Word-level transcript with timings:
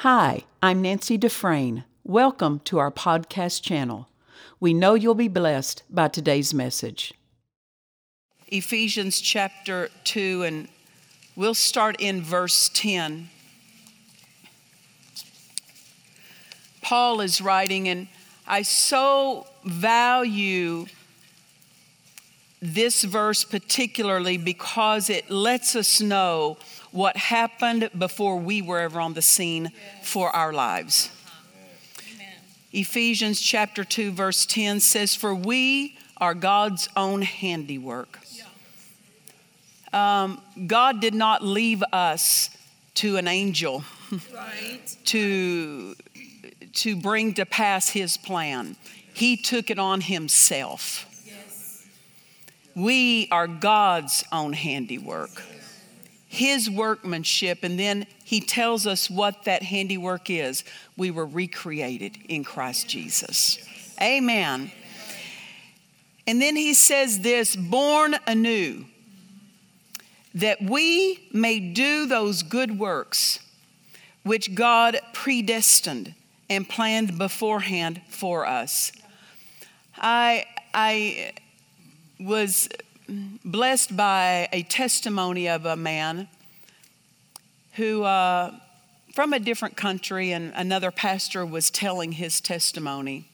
Hi, 0.00 0.42
I'm 0.62 0.82
Nancy 0.82 1.16
Dufresne. 1.16 1.84
Welcome 2.04 2.60
to 2.64 2.76
our 2.76 2.90
podcast 2.90 3.62
channel. 3.62 4.10
We 4.60 4.74
know 4.74 4.92
you'll 4.92 5.14
be 5.14 5.26
blessed 5.26 5.84
by 5.88 6.08
today's 6.08 6.52
message. 6.52 7.14
Ephesians 8.48 9.22
chapter 9.22 9.88
2, 10.04 10.42
and 10.42 10.68
we'll 11.34 11.54
start 11.54 11.96
in 11.98 12.20
verse 12.20 12.70
10. 12.74 13.30
Paul 16.82 17.22
is 17.22 17.40
writing, 17.40 17.88
and 17.88 18.08
I 18.46 18.60
so 18.62 19.46
value 19.64 20.84
this 22.60 23.02
verse 23.02 23.44
particularly 23.44 24.36
because 24.36 25.08
it 25.08 25.30
lets 25.30 25.74
us 25.74 26.02
know 26.02 26.58
what 26.96 27.16
happened 27.16 27.90
before 27.96 28.38
we 28.38 28.62
were 28.62 28.80
ever 28.80 28.98
on 29.00 29.12
the 29.12 29.20
scene 29.20 29.70
for 30.02 30.30
our 30.30 30.52
lives. 30.52 31.10
Ephesians 32.72 33.40
chapter 33.40 33.84
2, 33.84 34.12
verse 34.12 34.46
10 34.46 34.80
says, 34.80 35.14
For 35.14 35.34
we 35.34 35.98
are 36.16 36.34
God's 36.34 36.88
own 36.96 37.20
handiwork. 37.22 38.18
Um, 39.92 40.40
God 40.66 41.00
did 41.00 41.14
not 41.14 41.44
leave 41.44 41.84
us 41.92 42.50
to 42.94 43.16
an 43.18 43.28
angel 43.28 43.84
right. 44.34 44.80
to, 45.04 45.94
to 46.72 46.96
bring 46.96 47.34
to 47.34 47.44
pass 47.44 47.90
his 47.90 48.16
plan. 48.16 48.76
He 49.12 49.36
took 49.36 49.70
it 49.70 49.78
on 49.78 50.00
himself. 50.00 51.06
Yes. 51.26 51.86
We 52.74 53.28
are 53.30 53.46
God's 53.46 54.24
own 54.32 54.54
handiwork 54.54 55.42
his 56.36 56.70
workmanship, 56.70 57.64
and 57.64 57.78
then 57.78 58.06
he 58.24 58.40
tells 58.40 58.86
us 58.86 59.10
what 59.10 59.44
that 59.44 59.62
handiwork 59.62 60.30
is. 60.30 60.64
We 60.96 61.10
were 61.10 61.26
recreated 61.26 62.18
in 62.28 62.44
Christ 62.44 62.88
Jesus. 62.88 63.58
Amen. 64.00 64.70
And 66.26 66.42
then 66.42 66.56
he 66.56 66.74
says 66.74 67.20
this 67.20 67.56
born 67.56 68.16
anew, 68.26 68.84
that 70.34 70.60
we 70.60 71.28
may 71.32 71.58
do 71.60 72.06
those 72.06 72.42
good 72.42 72.78
works 72.78 73.38
which 74.22 74.54
God 74.54 74.98
predestined 75.12 76.14
and 76.50 76.68
planned 76.68 77.16
beforehand 77.16 78.02
for 78.08 78.44
us. 78.44 78.92
I, 79.96 80.44
I 80.74 81.32
was 82.20 82.68
blessed 83.08 83.96
by 83.96 84.48
a 84.52 84.62
testimony 84.62 85.48
of 85.48 85.64
a 85.64 85.76
man 85.76 86.28
who, 87.74 88.02
uh, 88.02 88.52
from 89.14 89.32
a 89.32 89.38
different 89.38 89.76
country, 89.76 90.32
and 90.32 90.52
another 90.56 90.90
pastor 90.90 91.44
was 91.44 91.70
telling 91.70 92.12
his 92.12 92.40
testimony. 92.40 93.28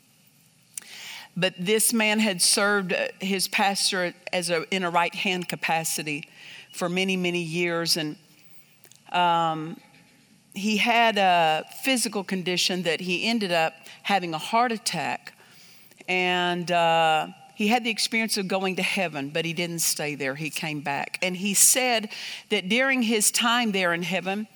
But 1.37 1.55
this 1.59 1.93
man 1.93 2.19
had 2.19 2.43
served 2.43 2.95
his 3.21 3.49
pastor 3.49 4.15
as 4.33 4.51
a, 4.51 4.69
in 4.75 4.83
a 4.83 4.91
right 4.91 5.15
hand 5.15 5.49
capacity 5.49 6.29
for 6.73 6.89
many, 6.89 7.17
many 7.17 7.43
years. 7.43 7.97
And 7.97 8.17
um, 9.13 9.81
he 10.55 10.77
had 10.77 11.17
a 11.17 11.65
physical 11.83 12.23
condition 12.23 12.83
that 12.83 13.01
he 13.01 13.27
ended 13.27 13.53
up 13.53 13.73
having 14.03 14.35
a 14.35 14.39
heart 14.39 14.73
attack. 14.73 15.35
And 16.07 16.71
uh, 16.71 17.29
he 17.63 17.69
had 17.69 17.85
the 17.85 17.91
experience 17.91 18.37
of 18.37 18.49
going 18.49 18.77
to 18.77 18.83
heaven, 18.83 19.31
but 19.31 19.45
he 19.45 19.53
didn't 19.53 19.79
stay 19.79 20.15
there. 20.15 20.35
He 20.35 20.51
came 20.51 20.81
back. 20.81 21.19
And 21.23 21.37
he 21.37 21.55
said 21.55 22.11
that 22.51 22.69
during 22.69 23.03
his 23.03 23.31
time 23.31 23.73
there 23.73 23.93
in 23.93 24.03
heaven, 24.03 24.49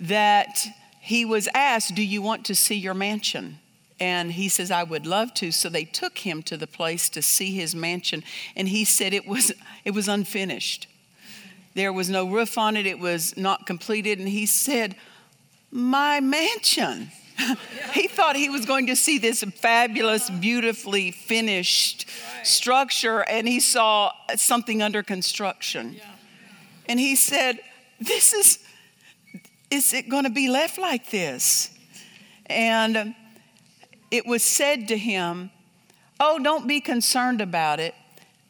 that 0.00 0.58
he 1.00 1.24
was 1.24 1.48
asked, 1.54 1.94
Do 1.94 2.02
you 2.02 2.22
want 2.22 2.44
to 2.46 2.54
see 2.54 2.74
your 2.74 2.94
mansion? 2.94 3.58
And 4.00 4.32
he 4.32 4.48
says, 4.48 4.70
I 4.70 4.82
would 4.82 5.06
love 5.06 5.32
to. 5.34 5.52
So 5.52 5.68
they 5.68 5.84
took 5.84 6.18
him 6.18 6.42
to 6.44 6.56
the 6.56 6.66
place 6.66 7.08
to 7.10 7.22
see 7.22 7.54
his 7.54 7.74
mansion. 7.74 8.24
And 8.54 8.68
he 8.68 8.84
said 8.84 9.14
it 9.14 9.26
was, 9.26 9.52
it 9.84 9.92
was 9.92 10.08
unfinished. 10.08 10.86
There 11.74 11.92
was 11.92 12.08
no 12.08 12.28
roof 12.28 12.56
on 12.56 12.76
it, 12.76 12.86
it 12.86 12.98
was 12.98 13.36
not 13.36 13.66
completed. 13.66 14.18
And 14.18 14.28
he 14.28 14.46
said, 14.46 14.96
My 15.70 16.20
mansion. 16.20 17.10
He 17.92 18.08
thought 18.08 18.36
he 18.36 18.48
was 18.48 18.64
going 18.66 18.86
to 18.86 18.96
see 18.96 19.18
this 19.18 19.42
fabulous, 19.42 20.30
beautifully 20.30 21.10
finished 21.10 22.08
structure, 22.42 23.20
and 23.20 23.46
he 23.46 23.60
saw 23.60 24.12
something 24.36 24.82
under 24.82 25.02
construction. 25.02 26.00
And 26.88 26.98
he 26.98 27.16
said, 27.16 27.58
This 28.00 28.32
is, 28.32 28.58
is 29.70 29.92
it 29.92 30.08
going 30.08 30.24
to 30.24 30.30
be 30.30 30.48
left 30.48 30.78
like 30.78 31.10
this? 31.10 31.70
And 32.46 33.14
it 34.10 34.26
was 34.26 34.42
said 34.42 34.88
to 34.88 34.96
him, 34.96 35.50
Oh, 36.18 36.38
don't 36.38 36.66
be 36.66 36.80
concerned 36.80 37.40
about 37.40 37.80
it 37.80 37.94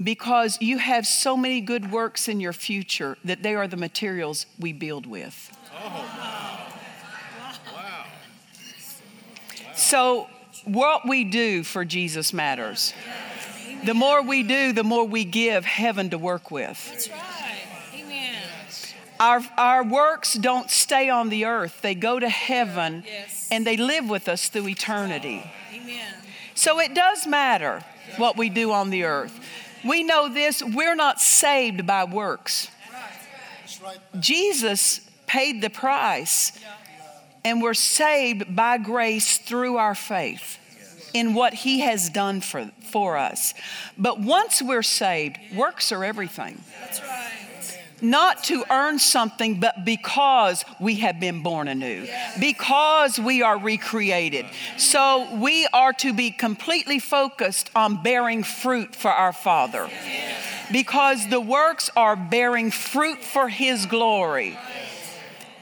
because 0.02 0.58
you 0.60 0.78
have 0.78 1.06
so 1.06 1.36
many 1.36 1.60
good 1.60 1.90
works 1.90 2.28
in 2.28 2.38
your 2.38 2.52
future 2.52 3.16
that 3.24 3.42
they 3.42 3.54
are 3.54 3.66
the 3.66 3.76
materials 3.76 4.46
we 4.60 4.72
build 4.72 5.06
with. 5.06 5.50
Oh, 5.72 6.15
So, 9.76 10.26
what 10.64 11.06
we 11.06 11.24
do 11.24 11.62
for 11.62 11.84
Jesus 11.84 12.32
matters. 12.32 12.94
The 13.84 13.92
more 13.92 14.22
we 14.22 14.42
do, 14.42 14.72
the 14.72 14.82
more 14.82 15.04
we 15.04 15.24
give 15.24 15.66
heaven 15.66 16.10
to 16.10 16.18
work 16.18 16.50
with. 16.50 16.88
That's 16.90 17.10
right. 17.10 17.20
Amen. 17.94 18.42
Our, 19.20 19.42
our 19.58 19.84
works 19.84 20.32
don't 20.32 20.70
stay 20.70 21.10
on 21.10 21.28
the 21.28 21.44
earth, 21.44 21.82
they 21.82 21.94
go 21.94 22.18
to 22.18 22.28
heaven 22.28 23.04
yes. 23.06 23.48
and 23.50 23.66
they 23.66 23.76
live 23.76 24.08
with 24.08 24.28
us 24.28 24.48
through 24.48 24.68
eternity. 24.68 25.44
Amen. 25.74 26.14
So, 26.54 26.80
it 26.80 26.94
does 26.94 27.26
matter 27.26 27.84
what 28.16 28.38
we 28.38 28.48
do 28.48 28.72
on 28.72 28.88
the 28.88 29.04
earth. 29.04 29.38
We 29.84 30.04
know 30.04 30.32
this 30.32 30.62
we're 30.62 30.96
not 30.96 31.20
saved 31.20 31.86
by 31.86 32.04
works. 32.04 32.70
Jesus 34.18 35.02
paid 35.26 35.60
the 35.60 35.70
price 35.70 36.58
and 37.46 37.62
we're 37.62 37.74
saved 37.74 38.56
by 38.56 38.76
grace 38.76 39.38
through 39.38 39.76
our 39.76 39.94
faith 39.94 40.58
in 41.14 41.32
what 41.32 41.54
He 41.54 41.78
has 41.80 42.10
done 42.10 42.40
for, 42.40 42.72
for 42.90 43.16
us. 43.16 43.54
But 43.96 44.18
once 44.20 44.60
we're 44.60 44.82
saved, 44.82 45.38
works 45.54 45.92
are 45.92 46.04
everything. 46.04 46.60
That's 46.80 47.00
right. 47.00 47.32
Not 48.02 48.42
to 48.44 48.64
earn 48.68 48.98
something, 48.98 49.60
but 49.60 49.84
because 49.84 50.64
we 50.80 50.96
have 50.96 51.20
been 51.20 51.44
born 51.44 51.68
anew, 51.68 52.08
because 52.40 53.18
we 53.18 53.42
are 53.42 53.58
recreated. 53.58 54.44
So 54.76 55.28
we 55.36 55.68
are 55.72 55.92
to 55.94 56.12
be 56.12 56.32
completely 56.32 56.98
focused 56.98 57.70
on 57.76 58.02
bearing 58.02 58.42
fruit 58.42 58.94
for 58.94 59.10
our 59.10 59.32
Father, 59.32 59.88
because 60.72 61.28
the 61.30 61.40
works 61.40 61.90
are 61.96 62.16
bearing 62.16 62.72
fruit 62.72 63.22
for 63.22 63.48
His 63.48 63.86
glory. 63.86 64.58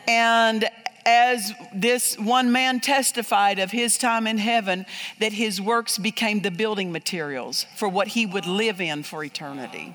And 0.08 0.68
as 1.06 1.52
this 1.74 2.18
one 2.18 2.52
man 2.52 2.80
testified 2.80 3.58
of 3.58 3.70
his 3.70 3.98
time 3.98 4.26
in 4.26 4.38
heaven, 4.38 4.86
that 5.18 5.32
his 5.32 5.60
works 5.60 5.98
became 5.98 6.40
the 6.40 6.50
building 6.50 6.92
materials 6.92 7.66
for 7.76 7.88
what 7.88 8.08
he 8.08 8.26
would 8.26 8.46
live 8.46 8.80
in 8.80 9.02
for 9.02 9.22
eternity. 9.22 9.94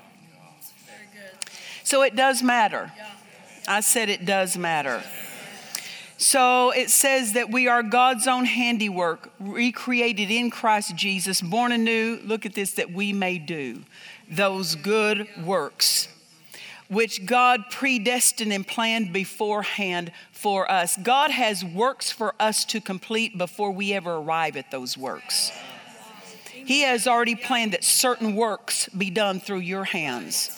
So 1.84 2.02
it 2.02 2.14
does 2.14 2.42
matter. 2.42 2.92
I 3.66 3.80
said 3.80 4.08
it 4.08 4.24
does 4.24 4.56
matter. 4.56 5.02
So 6.16 6.70
it 6.70 6.90
says 6.90 7.32
that 7.32 7.50
we 7.50 7.66
are 7.66 7.82
God's 7.82 8.26
own 8.26 8.44
handiwork, 8.44 9.32
recreated 9.40 10.30
in 10.30 10.50
Christ 10.50 10.94
Jesus, 10.94 11.40
born 11.40 11.72
anew. 11.72 12.20
Look 12.24 12.44
at 12.44 12.54
this, 12.54 12.74
that 12.74 12.92
we 12.92 13.12
may 13.12 13.38
do 13.38 13.82
those 14.28 14.74
good 14.74 15.26
works 15.44 16.08
which 16.90 17.24
God 17.24 17.62
predestined 17.70 18.52
and 18.52 18.66
planned 18.66 19.12
beforehand 19.12 20.10
for 20.40 20.70
us. 20.70 20.96
God 20.96 21.30
has 21.30 21.62
works 21.62 22.10
for 22.10 22.34
us 22.40 22.64
to 22.66 22.80
complete 22.80 23.36
before 23.36 23.70
we 23.70 23.92
ever 23.92 24.14
arrive 24.14 24.56
at 24.56 24.70
those 24.70 24.96
works. 24.96 25.52
He 26.52 26.80
has 26.80 27.06
already 27.06 27.34
planned 27.34 27.72
that 27.72 27.84
certain 27.84 28.34
works 28.34 28.88
be 28.88 29.10
done 29.10 29.40
through 29.40 29.58
your 29.58 29.84
hands, 29.84 30.50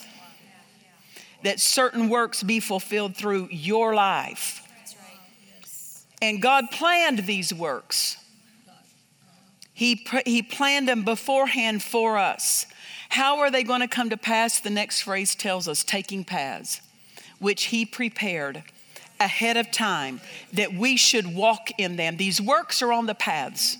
that 1.42 1.58
certain 1.58 2.08
works 2.08 2.42
be 2.42 2.60
fulfilled 2.60 3.16
through 3.16 3.48
your 3.50 3.94
life. 3.94 4.60
And 6.20 6.40
God 6.40 6.70
planned 6.70 7.20
these 7.20 7.52
works. 7.52 8.16
He, 9.74 10.06
he 10.24 10.42
planned 10.42 10.86
them 10.86 11.02
beforehand 11.02 11.82
for 11.82 12.18
us. 12.18 12.66
How 13.08 13.40
are 13.40 13.50
they 13.50 13.64
going 13.64 13.80
to 13.80 13.88
come 13.88 14.10
to 14.10 14.16
pass? 14.16 14.60
The 14.60 14.70
next 14.70 15.02
phrase 15.02 15.34
tells 15.34 15.66
us 15.66 15.82
taking 15.82 16.22
paths, 16.24 16.80
which 17.40 17.64
He 17.64 17.84
prepared 17.84 18.62
ahead 19.24 19.56
of 19.56 19.70
time 19.70 20.20
that 20.52 20.74
we 20.74 20.96
should 20.96 21.34
walk 21.34 21.70
in 21.78 21.96
them. 21.96 22.16
These 22.16 22.40
works 22.40 22.82
are 22.82 22.92
on 22.92 23.06
the 23.06 23.14
paths. 23.14 23.78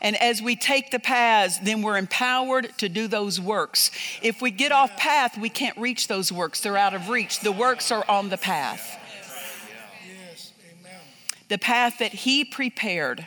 And 0.00 0.16
as 0.22 0.40
we 0.40 0.54
take 0.54 0.90
the 0.90 1.00
paths, 1.00 1.58
then 1.58 1.82
we're 1.82 1.96
empowered 1.96 2.70
to 2.78 2.88
do 2.88 3.08
those 3.08 3.40
works. 3.40 3.90
If 4.22 4.40
we 4.40 4.50
get 4.50 4.70
off 4.70 4.96
path, 4.96 5.36
we 5.36 5.48
can't 5.48 5.76
reach 5.76 6.06
those 6.06 6.30
works. 6.30 6.60
They're 6.60 6.76
out 6.76 6.94
of 6.94 7.08
reach. 7.08 7.40
The 7.40 7.52
works 7.52 7.90
are 7.90 8.04
on 8.08 8.28
the 8.28 8.38
path. 8.38 8.96
the 11.48 11.58
path 11.58 11.98
that 11.98 12.12
He 12.12 12.44
prepared. 12.44 13.26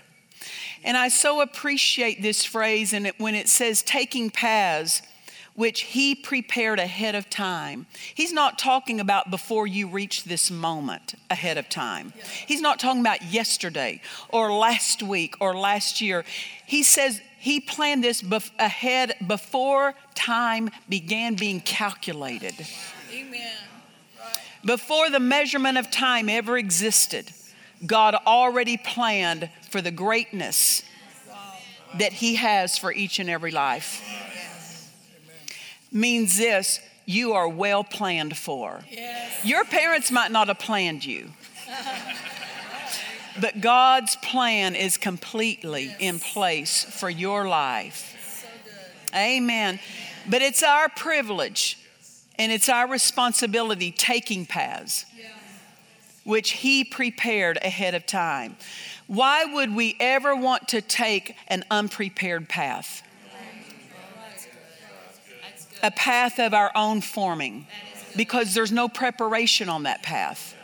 And 0.84 0.96
I 0.96 1.10
so 1.10 1.42
appreciate 1.42 2.22
this 2.22 2.46
phrase 2.46 2.94
and 2.94 3.12
when 3.18 3.36
it 3.36 3.50
says 3.50 3.82
taking 3.82 4.30
paths 4.30 5.02
which 5.62 5.82
he 5.82 6.16
prepared 6.16 6.80
ahead 6.80 7.14
of 7.14 7.30
time. 7.30 7.86
He's 8.16 8.34
not 8.34 8.58
talking 8.58 9.00
about 9.00 9.30
before 9.30 9.68
you 9.68 9.88
reach 9.88 10.24
this 10.24 10.50
moment 10.50 11.14
ahead 11.30 11.56
of 11.56 11.70
time. 11.70 12.14
He's 12.48 12.62
not 12.62 12.80
talking 12.80 13.00
about 13.00 13.22
yesterday 13.26 14.02
or 14.30 14.52
last 14.52 15.04
week 15.04 15.36
or 15.40 15.56
last 15.56 16.02
year. 16.02 16.26
He 16.66 16.82
says 16.82 17.22
he 17.38 17.60
planned 17.60 18.04
this 18.04 18.24
bef- 18.24 18.50
ahead 18.58 19.14
before 19.28 19.94
time 20.16 20.72
began 20.90 21.36
being 21.36 21.60
calculated. 21.60 22.56
Amen. 23.14 23.54
Before 24.66 25.12
the 25.12 25.20
measurement 25.20 25.78
of 25.78 25.92
time 25.92 26.28
ever 26.28 26.58
existed, 26.58 27.32
God 27.86 28.16
already 28.26 28.78
planned 28.78 29.48
for 29.70 29.80
the 29.80 29.92
greatness 29.92 30.82
that 32.00 32.14
He 32.14 32.34
has 32.34 32.80
for 32.80 32.92
each 32.92 33.20
and 33.20 33.30
every 33.30 33.52
life 33.52 34.04
means 35.92 36.38
this 36.38 36.80
you 37.06 37.34
are 37.34 37.50
well 37.50 37.84
planned 37.84 38.38
for. 38.38 38.82
Yes. 38.90 39.44
Your 39.44 39.66
parents 39.66 40.12
might 40.12 40.32
not 40.32 40.48
have 40.48 40.60
planned 40.60 41.04
you, 41.04 41.32
but 43.42 43.60
God's 43.60 44.16
plan 44.18 44.76
is 44.76 44.98
completely 44.98 45.86
yes. 45.86 45.98
in 46.00 46.20
place 46.20 46.84
for 46.84 47.10
your 47.10 47.48
life. 47.48 48.18
So 48.42 49.18
Amen. 49.18 49.80
But 50.30 50.42
it's 50.42 50.64
our 50.64 50.88
privilege 50.90 51.78
and 52.38 52.52
it's 52.52 52.70
our 52.70 52.88
responsibility 52.88 53.92
taking 53.92 54.46
paths 54.46 55.06
which 56.24 56.52
He 56.52 56.84
prepared 56.84 57.58
ahead 57.64 57.96
of 57.96 58.06
time. 58.06 58.56
Why 59.08 59.46
would 59.46 59.76
we 59.76 59.96
ever 60.00 60.36
want 60.36 60.68
to 60.70 60.82
take 60.82 61.36
an 61.48 61.64
unprepared 61.72 62.48
path? 62.48 63.04
A 65.84 65.92
path 65.92 66.40
of 66.40 66.54
our 66.54 66.72
own 66.76 67.02
forming 67.02 67.68
because 68.16 68.54
there's 68.54 68.72
no 68.72 68.88
preparation 68.88 69.70
on 69.70 69.84
that 69.84 70.04
path. 70.04 70.56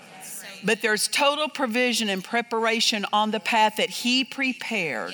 But 0.64 0.82
there's 0.82 1.08
total 1.08 1.50
provision 1.50 2.10
and 2.10 2.24
preparation 2.24 3.06
on 3.14 3.32
the 3.32 3.40
path 3.40 3.78
that 3.78 3.90
He 3.90 4.24
prepared 4.24 5.14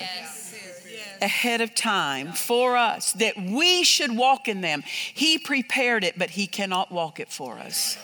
ahead 1.21 1.61
of 1.61 1.73
time 1.73 2.33
for 2.33 2.75
us 2.75 3.13
that 3.13 3.37
we 3.37 3.83
should 3.83 4.15
walk 4.15 4.47
in 4.47 4.61
them. 4.61 4.83
He 4.85 5.37
prepared 5.37 6.03
it, 6.03 6.17
but 6.17 6.31
He 6.31 6.47
cannot 6.47 6.91
walk 6.91 7.19
it 7.19 7.29
for 7.29 7.57
us. 7.59 7.97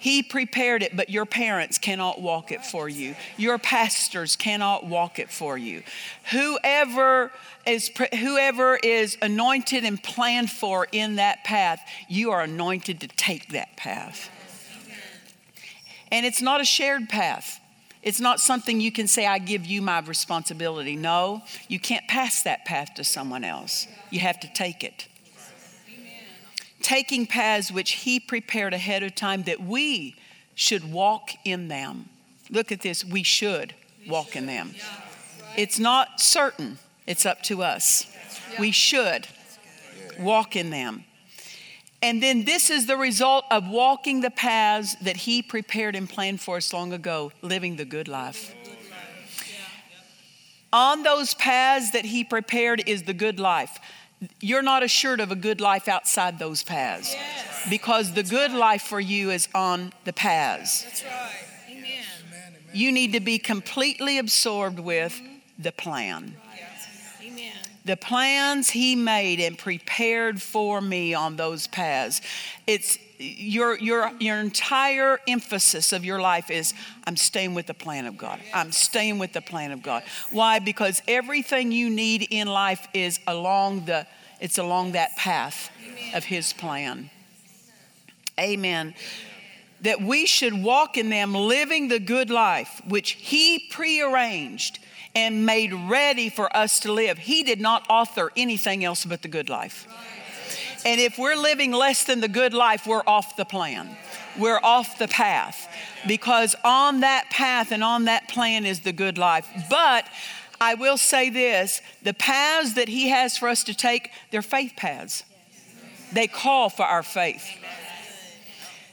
He 0.00 0.22
prepared 0.22 0.82
it, 0.82 0.96
but 0.96 1.10
your 1.10 1.26
parents 1.26 1.76
cannot 1.76 2.22
walk 2.22 2.50
it 2.50 2.64
for 2.64 2.88
you. 2.88 3.14
Your 3.36 3.58
pastors 3.58 4.34
cannot 4.34 4.86
walk 4.86 5.18
it 5.18 5.30
for 5.30 5.58
you. 5.58 5.82
Whoever 6.32 7.30
is 7.66 7.90
whoever 8.18 8.76
is 8.76 9.18
anointed 9.20 9.84
and 9.84 10.02
planned 10.02 10.50
for 10.50 10.88
in 10.90 11.16
that 11.16 11.44
path, 11.44 11.80
you 12.08 12.30
are 12.30 12.40
anointed 12.40 13.00
to 13.00 13.08
take 13.08 13.50
that 13.50 13.76
path. 13.76 14.30
And 16.10 16.24
it's 16.24 16.40
not 16.40 16.62
a 16.62 16.64
shared 16.64 17.10
path. 17.10 17.60
It's 18.02 18.20
not 18.20 18.40
something 18.40 18.80
you 18.80 18.90
can 18.90 19.06
say, 19.06 19.26
I 19.26 19.38
give 19.38 19.66
you 19.66 19.82
my 19.82 20.00
responsibility. 20.00 20.96
No, 20.96 21.42
you 21.68 21.78
can't 21.78 22.08
pass 22.08 22.42
that 22.44 22.64
path 22.64 22.94
to 22.94 23.04
someone 23.04 23.44
else. 23.44 23.86
You 24.08 24.20
have 24.20 24.40
to 24.40 24.50
take 24.54 24.82
it 24.82 25.08
taking 26.82 27.26
paths 27.26 27.70
which 27.70 27.92
He 27.92 28.20
prepared 28.20 28.74
ahead 28.74 29.02
of 29.02 29.14
time 29.14 29.44
that 29.44 29.60
we 29.60 30.16
should 30.54 30.92
walk 30.92 31.30
in 31.44 31.68
them. 31.68 32.08
Look 32.50 32.72
at 32.72 32.80
this, 32.80 33.04
we 33.04 33.22
should 33.22 33.74
walk 34.08 34.36
in 34.36 34.46
them. 34.46 34.74
It's 35.56 35.78
not 35.78 36.20
certain, 36.20 36.78
it's 37.06 37.24
up 37.24 37.42
to 37.44 37.62
us. 37.62 38.06
We 38.58 38.70
should 38.70 39.26
walk 40.18 40.56
in 40.56 40.70
them. 40.70 41.04
And 42.02 42.22
then 42.22 42.44
this 42.44 42.70
is 42.70 42.86
the 42.86 42.96
result 42.96 43.44
of 43.50 43.68
walking 43.68 44.22
the 44.22 44.30
paths 44.30 44.96
that 45.02 45.18
He 45.18 45.42
prepared 45.42 45.94
and 45.94 46.08
planned 46.08 46.40
for 46.40 46.56
us 46.56 46.72
long 46.72 46.92
ago, 46.92 47.30
living 47.42 47.76
the 47.76 47.84
good 47.84 48.08
life. 48.08 48.54
On 50.72 51.02
those 51.02 51.34
paths 51.34 51.90
that 51.90 52.06
He 52.06 52.24
prepared 52.24 52.82
is 52.86 53.02
the 53.02 53.12
good 53.12 53.38
life 53.38 53.78
you're 54.40 54.62
not 54.62 54.82
assured 54.82 55.20
of 55.20 55.30
a 55.30 55.36
good 55.36 55.60
life 55.60 55.88
outside 55.88 56.38
those 56.38 56.62
paths. 56.62 57.12
Yes. 57.12 57.66
Because 57.70 58.12
the 58.12 58.22
good 58.22 58.52
life 58.52 58.82
for 58.82 59.00
you 59.00 59.30
is 59.30 59.48
on 59.54 59.92
the 60.04 60.12
paths. 60.12 60.82
That's 60.84 61.04
right. 61.04 61.30
Amen. 61.70 62.54
You 62.72 62.92
need 62.92 63.12
to 63.14 63.20
be 63.20 63.38
completely 63.38 64.18
absorbed 64.18 64.78
with 64.78 65.14
mm-hmm. 65.14 65.62
the 65.62 65.72
plan. 65.72 66.36
Amen. 67.22 67.52
The 67.84 67.96
plans 67.96 68.70
he 68.70 68.94
made 68.94 69.40
and 69.40 69.56
prepared 69.56 70.42
for 70.42 70.80
me 70.80 71.14
on 71.14 71.36
those 71.36 71.66
paths. 71.66 72.20
It's 72.66 72.98
your, 73.20 73.78
your, 73.78 74.10
your 74.18 74.38
entire 74.38 75.20
emphasis 75.28 75.92
of 75.92 76.04
your 76.04 76.20
life 76.20 76.50
is 76.50 76.72
I'm 77.06 77.16
staying 77.16 77.54
with 77.54 77.66
the 77.66 77.74
plan 77.74 78.06
of 78.06 78.16
God. 78.16 78.40
I'm 78.54 78.72
staying 78.72 79.18
with 79.18 79.34
the 79.34 79.42
plan 79.42 79.72
of 79.72 79.82
God. 79.82 80.02
Why? 80.30 80.58
Because 80.58 81.02
everything 81.06 81.70
you 81.70 81.90
need 81.90 82.26
in 82.30 82.48
life 82.48 82.88
is 82.94 83.20
along 83.26 83.84
the 83.84 84.06
it's 84.40 84.56
along 84.56 84.92
that 84.92 85.16
path 85.16 85.70
of 86.14 86.24
his 86.24 86.54
plan. 86.54 87.10
Amen. 88.38 88.94
That 89.82 90.00
we 90.00 90.24
should 90.24 90.62
walk 90.62 90.96
in 90.96 91.10
them 91.10 91.34
living 91.34 91.88
the 91.88 91.98
good 91.98 92.30
life 92.30 92.80
which 92.88 93.12
he 93.12 93.68
prearranged 93.70 94.78
and 95.14 95.44
made 95.44 95.74
ready 95.74 96.30
for 96.30 96.54
us 96.56 96.80
to 96.80 96.92
live. 96.92 97.18
He 97.18 97.42
did 97.42 97.60
not 97.60 97.84
author 97.90 98.32
anything 98.34 98.82
else 98.82 99.04
but 99.04 99.20
the 99.20 99.28
good 99.28 99.50
life. 99.50 99.86
And 100.84 101.00
if 101.00 101.18
we're 101.18 101.36
living 101.36 101.72
less 101.72 102.04
than 102.04 102.20
the 102.20 102.28
good 102.28 102.54
life, 102.54 102.86
we're 102.86 103.02
off 103.06 103.36
the 103.36 103.44
plan. 103.44 103.96
We're 104.38 104.60
off 104.62 104.98
the 104.98 105.08
path 105.08 105.68
because 106.06 106.54
on 106.64 107.00
that 107.00 107.30
path 107.30 107.72
and 107.72 107.84
on 107.84 108.04
that 108.04 108.28
plan 108.28 108.64
is 108.64 108.80
the 108.80 108.92
good 108.92 109.18
life. 109.18 109.46
But 109.68 110.06
I 110.60 110.74
will 110.74 110.96
say 110.96 111.30
this 111.30 111.80
the 112.02 112.14
paths 112.14 112.74
that 112.74 112.88
He 112.88 113.08
has 113.08 113.36
for 113.36 113.48
us 113.48 113.64
to 113.64 113.74
take, 113.74 114.10
they're 114.30 114.42
faith 114.42 114.74
paths. 114.76 115.24
They 116.12 116.26
call 116.26 116.70
for 116.70 116.84
our 116.84 117.02
faith. 117.02 117.46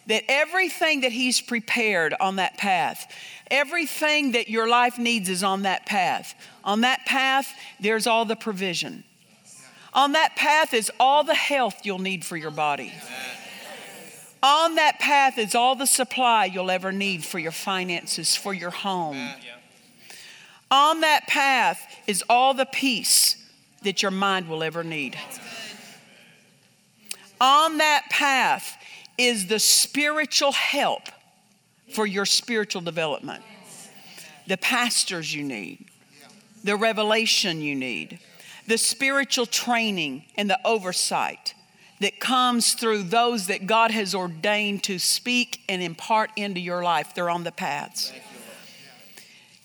That 0.07 0.24
everything 0.30 1.01
that 1.01 1.12
He's 1.12 1.42
prepared 1.42 2.13
on 2.19 2.38
that 2.38 2.57
path, 2.57 3.12
everything 3.51 4.31
that 4.31 4.50
your 4.50 4.68
life 4.68 4.98
needs 4.98 5.28
is 5.30 5.44
on 5.44 5.64
that 5.64 5.85
path. 5.85 6.33
On 6.64 6.81
that 6.81 7.06
path, 7.06 7.54
there's 7.80 8.07
all 8.07 8.26
the 8.26 8.35
provision. 8.35 9.04
On 9.97 10.11
that 10.11 10.35
path 10.35 10.75
is 10.75 10.92
all 10.99 11.23
the 11.23 11.33
health 11.33 11.83
you'll 11.83 11.97
need 11.97 12.23
for 12.23 12.37
your 12.37 12.51
body. 12.51 12.94
On 14.44 14.75
that 14.75 14.99
path 14.99 15.39
is 15.39 15.56
all 15.56 15.73
the 15.73 15.87
supply 15.87 16.45
you'll 16.45 16.69
ever 16.69 16.92
need 16.92 17.25
for 17.25 17.39
your 17.39 17.51
finances, 17.51 18.35
for 18.35 18.54
your 18.54 18.69
home. 18.69 19.18
On 20.69 21.01
that 21.01 21.25
path 21.27 21.81
is 22.06 22.23
all 22.30 22.54
the 22.54 22.68
peace 22.68 23.44
that 23.81 24.04
your 24.04 24.11
mind 24.11 24.47
will 24.47 24.61
ever 24.61 24.83
need. 24.83 25.18
On 27.42 27.80
that 27.80 28.04
path 28.11 28.77
is 29.18 29.47
the 29.47 29.59
spiritual 29.59 30.51
help 30.51 31.09
for 31.94 32.06
your 32.06 32.25
spiritual 32.25 32.81
development, 32.81 33.44
the 34.45 34.57
pastors 34.57 35.33
you 35.33 35.44
need, 35.44 35.85
the 36.63 36.75
revelation 36.75 37.61
you 37.61 37.73
need, 37.73 38.19
the 38.68 38.78
spiritual 38.78 39.45
training 39.45 40.26
and 40.36 40.50
the 40.50 40.59
oversight 40.66 41.56
that 42.00 42.19
comes 42.19 42.74
through 42.74 43.04
those 43.04 43.47
that 43.47 43.66
God 43.66 43.92
has 43.92 44.14
ordained 44.14 44.83
to 44.83 45.00
speak 45.00 45.62
and 45.68 45.81
impart 45.81 46.30
into 46.36 46.59
your 46.59 46.83
life. 46.83 47.16
They're 47.16 47.30
on 47.30 47.44
the 47.44 47.52
paths. 47.52 48.14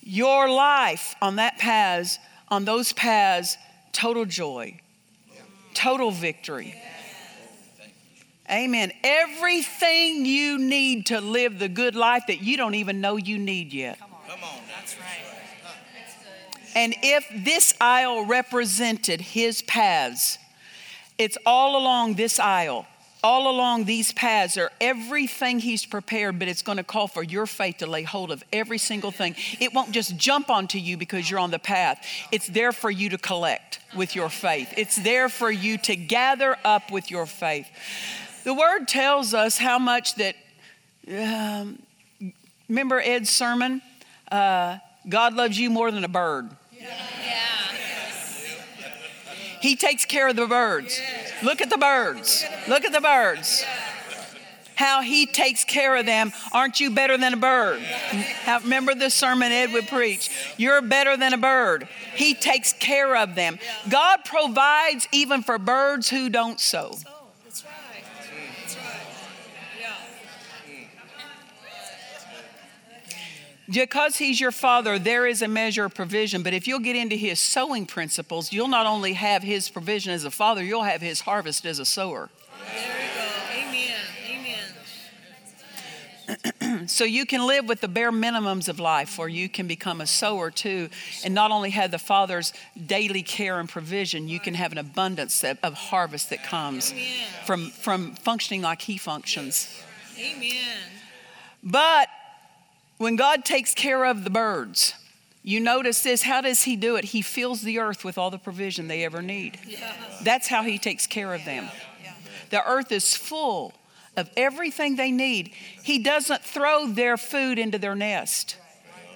Your 0.02 0.48
life 0.48 1.14
on 1.20 1.36
that 1.36 1.58
paths, 1.58 2.18
on 2.48 2.64
those 2.64 2.92
paths, 2.92 3.56
total 3.92 4.24
joy, 4.24 4.80
total 5.74 6.10
victory. 6.10 6.74
Amen. 8.50 8.92
Everything 9.04 10.26
you 10.26 10.58
need 10.58 11.06
to 11.06 11.20
live 11.20 11.58
the 11.58 11.68
good 11.68 11.94
life 11.94 12.24
that 12.26 12.42
you 12.42 12.56
don't 12.56 12.74
even 12.74 13.00
know 13.00 13.16
you 13.16 13.38
need 13.38 13.72
yet. 13.72 13.98
Come 13.98 14.42
on. 14.42 14.58
That's 14.76 14.98
right. 14.98 15.41
And 16.74 16.94
if 17.02 17.26
this 17.44 17.74
aisle 17.80 18.24
represented 18.24 19.20
his 19.20 19.62
paths, 19.62 20.38
it's 21.18 21.38
all 21.44 21.78
along 21.78 22.14
this 22.14 22.38
aisle, 22.38 22.86
all 23.22 23.48
along 23.50 23.84
these 23.84 24.12
paths 24.12 24.56
are 24.56 24.70
everything 24.80 25.60
he's 25.60 25.86
prepared, 25.86 26.38
but 26.38 26.48
it's 26.48 26.62
going 26.62 26.78
to 26.78 26.84
call 26.84 27.06
for 27.06 27.22
your 27.22 27.46
faith 27.46 27.78
to 27.78 27.86
lay 27.86 28.02
hold 28.02 28.32
of 28.32 28.42
every 28.52 28.78
single 28.78 29.12
thing. 29.12 29.36
It 29.60 29.72
won't 29.72 29.92
just 29.92 30.16
jump 30.16 30.50
onto 30.50 30.78
you 30.78 30.96
because 30.96 31.30
you're 31.30 31.38
on 31.38 31.52
the 31.52 31.60
path, 31.60 32.04
it's 32.32 32.48
there 32.48 32.72
for 32.72 32.90
you 32.90 33.10
to 33.10 33.18
collect 33.18 33.78
with 33.94 34.16
your 34.16 34.28
faith, 34.28 34.72
it's 34.76 34.96
there 34.96 35.28
for 35.28 35.50
you 35.50 35.78
to 35.78 35.94
gather 35.94 36.56
up 36.64 36.90
with 36.90 37.10
your 37.10 37.26
faith. 37.26 37.68
The 38.42 38.54
word 38.54 38.88
tells 38.88 39.34
us 39.34 39.56
how 39.56 39.78
much 39.78 40.16
that, 40.16 40.34
um, 41.08 41.80
remember 42.68 43.00
Ed's 43.00 43.30
sermon? 43.30 43.82
uh, 44.32 44.78
God 45.08 45.34
loves 45.34 45.58
you 45.58 45.70
more 45.70 45.90
than 45.90 46.04
a 46.04 46.08
bird. 46.08 46.50
He 49.60 49.76
takes 49.76 50.04
care 50.04 50.28
of 50.28 50.36
the 50.36 50.46
birds. 50.48 51.00
Look 51.42 51.60
at 51.60 51.70
the 51.70 51.78
birds. 51.78 52.44
Look 52.66 52.84
at 52.84 52.92
the 52.92 53.00
birds. 53.00 53.64
How 54.74 55.02
he 55.02 55.26
takes 55.26 55.62
care 55.62 55.94
of 55.94 56.06
them. 56.06 56.32
Aren't 56.52 56.80
you 56.80 56.90
better 56.90 57.16
than 57.16 57.34
a 57.34 57.36
bird? 57.36 57.80
Remember 58.64 58.96
the 58.96 59.10
sermon 59.10 59.52
Ed 59.52 59.72
would 59.72 59.86
preach. 59.86 60.30
You're 60.56 60.82
better 60.82 61.16
than 61.16 61.32
a 61.32 61.38
bird. 61.38 61.86
He 62.14 62.34
takes 62.34 62.72
care 62.72 63.14
of 63.16 63.36
them. 63.36 63.60
God 63.88 64.24
provides 64.24 65.06
even 65.12 65.44
for 65.44 65.58
birds 65.58 66.10
who 66.10 66.28
don't 66.28 66.58
sow. 66.58 66.96
Oh, 67.06 67.28
that's 67.44 67.64
right. 67.64 67.72
That's 68.64 68.76
right. 68.76 68.84
Yeah. 69.80 69.94
Because 73.72 74.16
he's 74.16 74.40
your 74.40 74.52
father, 74.52 74.98
there 74.98 75.26
is 75.26 75.40
a 75.40 75.48
measure 75.48 75.84
of 75.84 75.94
provision. 75.94 76.42
But 76.42 76.52
if 76.52 76.68
you'll 76.68 76.80
get 76.80 76.96
into 76.96 77.16
his 77.16 77.40
sowing 77.40 77.86
principles, 77.86 78.52
you'll 78.52 78.68
not 78.68 78.86
only 78.86 79.14
have 79.14 79.42
his 79.42 79.68
provision 79.70 80.12
as 80.12 80.24
a 80.24 80.30
father, 80.30 80.62
you'll 80.62 80.82
have 80.82 81.00
his 81.00 81.22
harvest 81.22 81.64
as 81.64 81.78
a 81.78 81.84
sower. 81.84 82.28
There 82.74 83.10
go. 83.14 83.28
Amen. 83.56 84.00
Amen. 86.60 86.88
So 86.88 87.04
you 87.04 87.26
can 87.26 87.46
live 87.46 87.66
with 87.66 87.80
the 87.80 87.88
bare 87.88 88.10
minimums 88.10 88.68
of 88.68 88.80
life, 88.80 89.18
or 89.18 89.28
you 89.28 89.48
can 89.48 89.68
become 89.68 90.00
a 90.00 90.06
sower 90.06 90.50
too, 90.50 90.88
and 91.24 91.32
not 91.32 91.52
only 91.52 91.70
have 91.70 91.92
the 91.92 91.98
father's 91.98 92.52
daily 92.86 93.22
care 93.22 93.60
and 93.60 93.68
provision, 93.68 94.28
you 94.28 94.40
can 94.40 94.54
have 94.54 94.72
an 94.72 94.78
abundance 94.78 95.44
of, 95.44 95.58
of 95.62 95.74
harvest 95.74 96.30
that 96.30 96.42
comes 96.42 96.92
from, 97.44 97.70
from 97.70 98.14
functioning 98.16 98.62
like 98.62 98.82
he 98.82 98.96
functions. 98.96 99.80
Amen. 100.18 100.78
But 101.62 102.08
when 103.02 103.16
God 103.16 103.44
takes 103.44 103.74
care 103.74 104.04
of 104.04 104.22
the 104.22 104.30
birds, 104.30 104.94
you 105.42 105.58
notice 105.58 106.04
this 106.04 106.22
how 106.22 106.40
does 106.40 106.62
He 106.62 106.76
do 106.76 106.94
it? 106.94 107.06
He 107.06 107.20
fills 107.20 107.62
the 107.62 107.80
earth 107.80 108.04
with 108.04 108.16
all 108.16 108.30
the 108.30 108.38
provision 108.38 108.86
they 108.86 109.04
ever 109.04 109.20
need. 109.20 109.58
That's 110.22 110.46
how 110.46 110.62
He 110.62 110.78
takes 110.78 111.08
care 111.08 111.34
of 111.34 111.44
them. 111.44 111.68
The 112.50 112.64
earth 112.64 112.92
is 112.92 113.16
full 113.16 113.74
of 114.16 114.30
everything 114.36 114.94
they 114.94 115.10
need. 115.10 115.48
He 115.82 115.98
doesn't 115.98 116.42
throw 116.42 116.86
their 116.86 117.16
food 117.16 117.58
into 117.58 117.76
their 117.76 117.96
nest, 117.96 118.56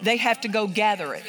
they 0.03 0.17
have 0.17 0.41
to 0.43 0.49
go 0.49 0.67
gather 0.67 1.15
it. 1.15 1.25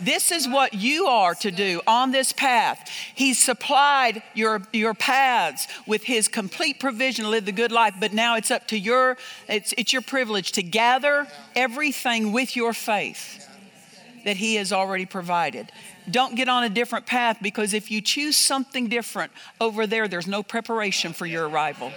This 0.00 0.30
is 0.30 0.46
what 0.46 0.74
you 0.74 1.06
are 1.06 1.34
to 1.36 1.50
do 1.50 1.80
on 1.86 2.12
this 2.12 2.32
path. 2.32 2.88
He's 3.14 3.42
supplied 3.42 4.22
your, 4.32 4.62
your 4.72 4.94
paths 4.94 5.66
with 5.86 6.04
His 6.04 6.28
complete 6.28 6.78
provision 6.78 7.24
to 7.24 7.30
live 7.30 7.46
the 7.46 7.52
good 7.52 7.72
life, 7.72 7.94
but 7.98 8.12
now 8.12 8.36
it's 8.36 8.50
up 8.50 8.68
to 8.68 8.78
your, 8.78 9.16
it's, 9.48 9.74
it's 9.76 9.92
your 9.92 10.02
privilege 10.02 10.52
to 10.52 10.62
gather 10.62 11.26
everything 11.56 12.32
with 12.32 12.54
your 12.54 12.72
faith 12.72 13.44
that 14.24 14.36
He 14.36 14.54
has 14.54 14.72
already 14.72 15.06
provided. 15.06 15.72
Don't 16.08 16.36
get 16.36 16.48
on 16.48 16.64
a 16.64 16.68
different 16.68 17.06
path 17.06 17.38
because 17.42 17.74
if 17.74 17.90
you 17.90 18.00
choose 18.00 18.36
something 18.36 18.88
different 18.88 19.32
over 19.60 19.86
there, 19.86 20.06
there's 20.06 20.26
no 20.26 20.42
preparation 20.42 21.12
for 21.12 21.26
your 21.26 21.48
arrival. 21.48 21.92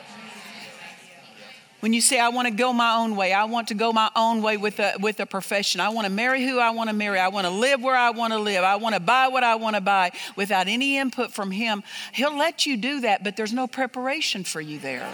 When 1.81 1.93
you 1.93 2.01
say, 2.01 2.19
I 2.19 2.29
want 2.29 2.47
to 2.47 2.53
go 2.53 2.71
my 2.71 2.95
own 2.95 3.15
way, 3.15 3.33
I 3.33 3.45
want 3.45 3.69
to 3.69 3.73
go 3.73 3.91
my 3.91 4.11
own 4.15 4.43
way 4.43 4.55
with 4.55 4.79
a, 4.79 4.93
with 4.99 5.19
a 5.19 5.25
profession, 5.25 5.81
I 5.81 5.89
want 5.89 6.05
to 6.05 6.13
marry 6.13 6.45
who 6.45 6.59
I 6.59 6.69
want 6.69 6.91
to 6.91 6.95
marry, 6.95 7.19
I 7.19 7.29
want 7.29 7.47
to 7.47 7.51
live 7.51 7.81
where 7.81 7.95
I 7.95 8.11
want 8.11 8.33
to 8.33 8.39
live, 8.39 8.63
I 8.63 8.75
want 8.75 8.93
to 8.93 9.01
buy 9.01 9.27
what 9.29 9.43
I 9.43 9.55
want 9.55 9.75
to 9.75 9.81
buy 9.81 10.11
without 10.35 10.67
any 10.67 10.97
input 10.97 11.31
from 11.31 11.49
Him, 11.49 11.81
He'll 12.13 12.37
let 12.37 12.67
you 12.67 12.77
do 12.77 13.01
that, 13.01 13.23
but 13.23 13.35
there's 13.35 13.51
no 13.51 13.65
preparation 13.65 14.43
for 14.43 14.61
you 14.61 14.77
there. 14.77 15.11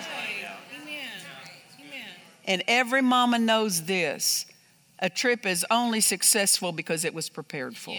And 2.46 2.64
every 2.68 3.02
mama 3.02 3.40
knows 3.40 3.84
this 3.84 4.46
a 5.00 5.10
trip 5.10 5.46
is 5.46 5.66
only 5.70 6.02
successful 6.02 6.72
because 6.72 7.06
it 7.06 7.14
was 7.14 7.30
prepared 7.30 7.78
for. 7.78 7.96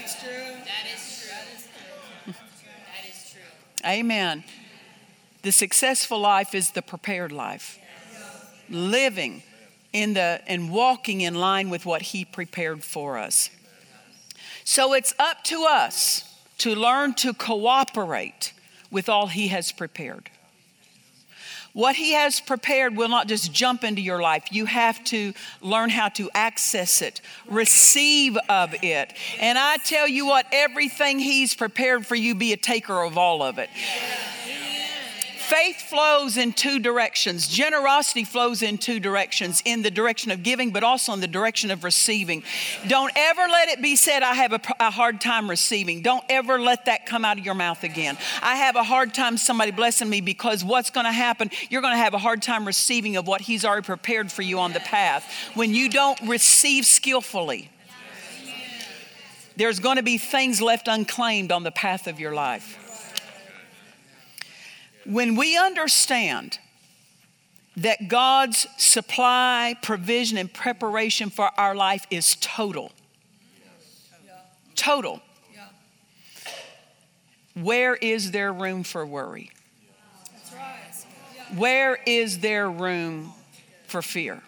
That's 0.00 0.22
true. 0.22 0.30
That 0.30 0.86
is 0.94 1.26
true. 1.26 2.32
That 2.32 3.08
is 3.08 3.32
true. 3.32 3.88
Amen. 3.88 4.44
The 5.42 5.50
successful 5.52 6.20
life 6.20 6.54
is 6.54 6.70
the 6.70 6.82
prepared 6.82 7.32
life. 7.32 7.79
Living 8.70 9.42
in 9.92 10.14
the 10.14 10.40
and 10.46 10.70
walking 10.70 11.20
in 11.20 11.34
line 11.34 11.68
with 11.70 11.84
what 11.84 12.02
he 12.02 12.24
prepared 12.24 12.84
for 12.84 13.18
us. 13.18 13.50
So 14.64 14.92
it's 14.94 15.12
up 15.18 15.42
to 15.44 15.66
us 15.68 16.24
to 16.58 16.74
learn 16.74 17.14
to 17.14 17.34
cooperate 17.34 18.52
with 18.90 19.08
all 19.08 19.26
he 19.26 19.48
has 19.48 19.72
prepared. 19.72 20.30
What 21.72 21.94
he 21.94 22.12
has 22.12 22.40
prepared 22.40 22.96
will 22.96 23.08
not 23.08 23.28
just 23.28 23.52
jump 23.52 23.84
into 23.84 24.00
your 24.02 24.20
life. 24.20 24.46
You 24.50 24.66
have 24.66 25.02
to 25.04 25.32
learn 25.60 25.88
how 25.88 26.08
to 26.10 26.28
access 26.34 27.00
it, 27.00 27.20
receive 27.48 28.36
of 28.48 28.74
it. 28.82 29.12
And 29.38 29.56
I 29.56 29.76
tell 29.76 30.08
you 30.08 30.26
what, 30.26 30.46
everything 30.50 31.20
he's 31.20 31.54
prepared 31.54 32.06
for 32.06 32.16
you, 32.16 32.34
be 32.34 32.52
a 32.52 32.56
taker 32.56 33.02
of 33.02 33.16
all 33.16 33.42
of 33.42 33.58
it. 33.58 33.70
Faith 35.50 35.80
flows 35.80 36.36
in 36.36 36.52
two 36.52 36.78
directions. 36.78 37.48
Generosity 37.48 38.22
flows 38.22 38.62
in 38.62 38.78
two 38.78 39.00
directions 39.00 39.60
in 39.64 39.82
the 39.82 39.90
direction 39.90 40.30
of 40.30 40.44
giving, 40.44 40.70
but 40.70 40.84
also 40.84 41.12
in 41.12 41.18
the 41.18 41.26
direction 41.26 41.72
of 41.72 41.82
receiving. 41.82 42.44
Don't 42.86 43.10
ever 43.16 43.40
let 43.48 43.68
it 43.68 43.82
be 43.82 43.96
said, 43.96 44.22
I 44.22 44.34
have 44.34 44.52
a, 44.52 44.60
a, 44.78 44.92
hard 44.92 45.20
time 45.20 45.50
receiving. 45.50 46.02
Don't 46.02 46.22
ever 46.28 46.60
let 46.60 46.84
that 46.84 47.04
come 47.04 47.24
out 47.24 47.36
of 47.36 47.44
your 47.44 47.56
mouth 47.56 47.82
again. 47.82 48.16
I 48.40 48.54
have 48.54 48.76
a 48.76 48.84
hard 48.84 49.12
time 49.12 49.36
somebody 49.36 49.72
blessing 49.72 50.08
me 50.08 50.20
because 50.20 50.62
what's 50.62 50.90
going 50.90 51.06
to 51.06 51.12
happen? 51.12 51.50
You're 51.68 51.82
going 51.82 51.94
to 51.94 51.98
have 51.98 52.14
a 52.14 52.18
hard 52.18 52.42
time 52.42 52.64
receiving 52.64 53.16
of 53.16 53.26
what 53.26 53.40
He's 53.40 53.64
already 53.64 53.84
prepared 53.84 54.30
for 54.30 54.42
you 54.42 54.60
on 54.60 54.72
the 54.72 54.78
path. 54.78 55.28
When 55.54 55.74
you 55.74 55.88
don't 55.88 56.20
receive 56.28 56.86
skillfully, 56.86 57.72
there's 59.56 59.80
going 59.80 59.96
to 59.96 60.04
be 60.04 60.16
things 60.16 60.62
left 60.62 60.86
unclaimed 60.86 61.50
on 61.50 61.64
the 61.64 61.72
path 61.72 62.06
of 62.06 62.20
your 62.20 62.36
life. 62.36 62.79
When 65.10 65.34
we 65.34 65.58
understand 65.58 66.60
that 67.76 68.06
God's 68.06 68.68
supply, 68.76 69.74
provision, 69.82 70.38
and 70.38 70.52
preparation 70.52 71.30
for 71.30 71.50
our 71.58 71.74
life 71.74 72.06
is 72.12 72.36
total, 72.40 72.92
total, 74.76 75.20
where 77.54 77.96
is 77.96 78.30
there 78.30 78.52
room 78.52 78.84
for 78.84 79.04
worry? 79.04 79.50
Where 81.56 81.98
is 82.06 82.38
there 82.38 82.70
room 82.70 83.32
for 83.88 84.02
fear? 84.02 84.40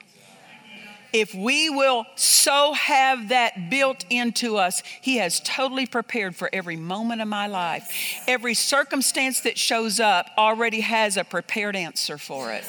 If 1.12 1.34
we 1.34 1.68
will 1.68 2.06
so 2.14 2.72
have 2.72 3.28
that 3.28 3.68
built 3.68 4.04
into 4.08 4.56
us, 4.56 4.82
He 5.00 5.16
has 5.16 5.40
totally 5.40 5.86
prepared 5.86 6.34
for 6.34 6.48
every 6.52 6.76
moment 6.76 7.20
of 7.20 7.28
my 7.28 7.46
life. 7.46 8.22
Every 8.26 8.54
circumstance 8.54 9.40
that 9.40 9.58
shows 9.58 10.00
up 10.00 10.30
already 10.38 10.80
has 10.80 11.16
a 11.16 11.24
prepared 11.24 11.76
answer 11.76 12.16
for 12.16 12.52
it. 12.52 12.64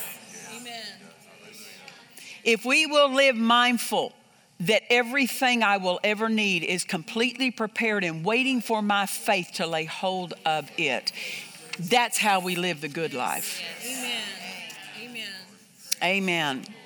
Amen. 0.55 0.81
If 2.43 2.65
we 2.65 2.85
will 2.85 3.13
live 3.13 3.37
mindful 3.37 4.13
that 4.59 4.83
everything 4.89 5.63
I 5.63 5.77
will 5.77 5.99
ever 6.03 6.27
need 6.27 6.63
is 6.63 6.83
completely 6.83 7.51
prepared 7.51 8.03
and 8.03 8.25
waiting 8.25 8.61
for 8.61 8.81
my 8.81 9.05
faith 9.05 9.51
to 9.55 9.67
lay 9.67 9.85
hold 9.85 10.33
of 10.45 10.69
it, 10.77 11.13
that's 11.79 12.17
how 12.17 12.41
we 12.41 12.55
live 12.55 12.81
the 12.81 12.89
good 12.89 13.13
life. 13.13 13.61
Amen. 13.83 14.21
Amen. 15.01 15.31
Amen. 16.03 16.82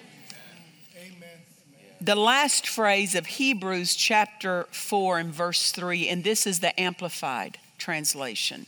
The 1.99 2.15
last 2.15 2.67
phrase 2.67 3.15
of 3.15 3.25
Hebrews 3.25 3.95
chapter 3.95 4.67
4 4.69 5.17
and 5.17 5.33
verse 5.33 5.71
3, 5.71 6.07
and 6.09 6.23
this 6.23 6.45
is 6.45 6.59
the 6.59 6.79
Amplified 6.79 7.57
translation. 7.79 8.67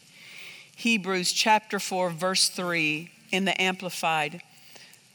Hebrews 0.76 1.32
chapter 1.32 1.78
4, 1.78 2.10
verse 2.10 2.50
3 2.50 3.12
in 3.32 3.46
the 3.46 3.62
Amplified. 3.62 4.42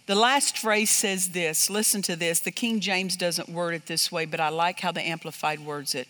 The 0.06 0.14
last 0.14 0.56
phrase 0.58 0.90
says 0.90 1.30
this 1.30 1.68
listen 1.68 2.02
to 2.02 2.14
this. 2.14 2.38
The 2.38 2.52
King 2.52 2.78
James 2.78 3.16
doesn't 3.16 3.48
word 3.48 3.74
it 3.74 3.86
this 3.86 4.12
way, 4.12 4.26
but 4.26 4.38
I 4.38 4.48
like 4.50 4.78
how 4.78 4.92
the 4.92 5.02
Amplified 5.02 5.58
words 5.58 5.96
it. 5.96 6.06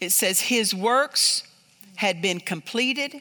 It 0.00 0.12
says, 0.12 0.40
His 0.40 0.74
works 0.74 1.42
had 1.96 2.22
been 2.22 2.40
completed 2.40 3.20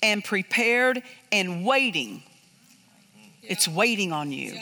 and 0.00 0.22
prepared 0.22 1.02
and 1.32 1.66
waiting. 1.66 2.22
It's 3.42 3.66
waiting 3.66 4.12
on 4.12 4.30
you. 4.30 4.56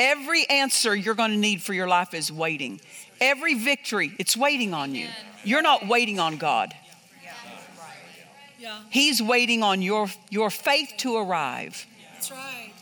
Every 0.00 0.48
answer 0.48 0.96
you're 0.96 1.14
going 1.14 1.32
to 1.32 1.36
need 1.36 1.60
for 1.60 1.74
your 1.74 1.86
life 1.86 2.14
is 2.14 2.32
waiting. 2.32 2.80
Every 3.20 3.52
victory, 3.52 4.14
it's 4.18 4.34
waiting 4.34 4.72
on 4.72 4.94
you. 4.94 5.08
You're 5.44 5.60
not 5.60 5.86
waiting 5.86 6.18
on 6.18 6.38
God. 6.38 6.74
He's 8.88 9.22
waiting 9.22 9.62
on 9.62 9.82
your, 9.82 10.08
your 10.30 10.48
faith 10.48 10.90
to 10.98 11.16
arrive. 11.16 11.86
That's 12.14 12.30
right. 12.30 12.72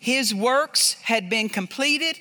His 0.00 0.34
works 0.34 0.94
had 1.02 1.30
been 1.30 1.48
completed 1.48 2.18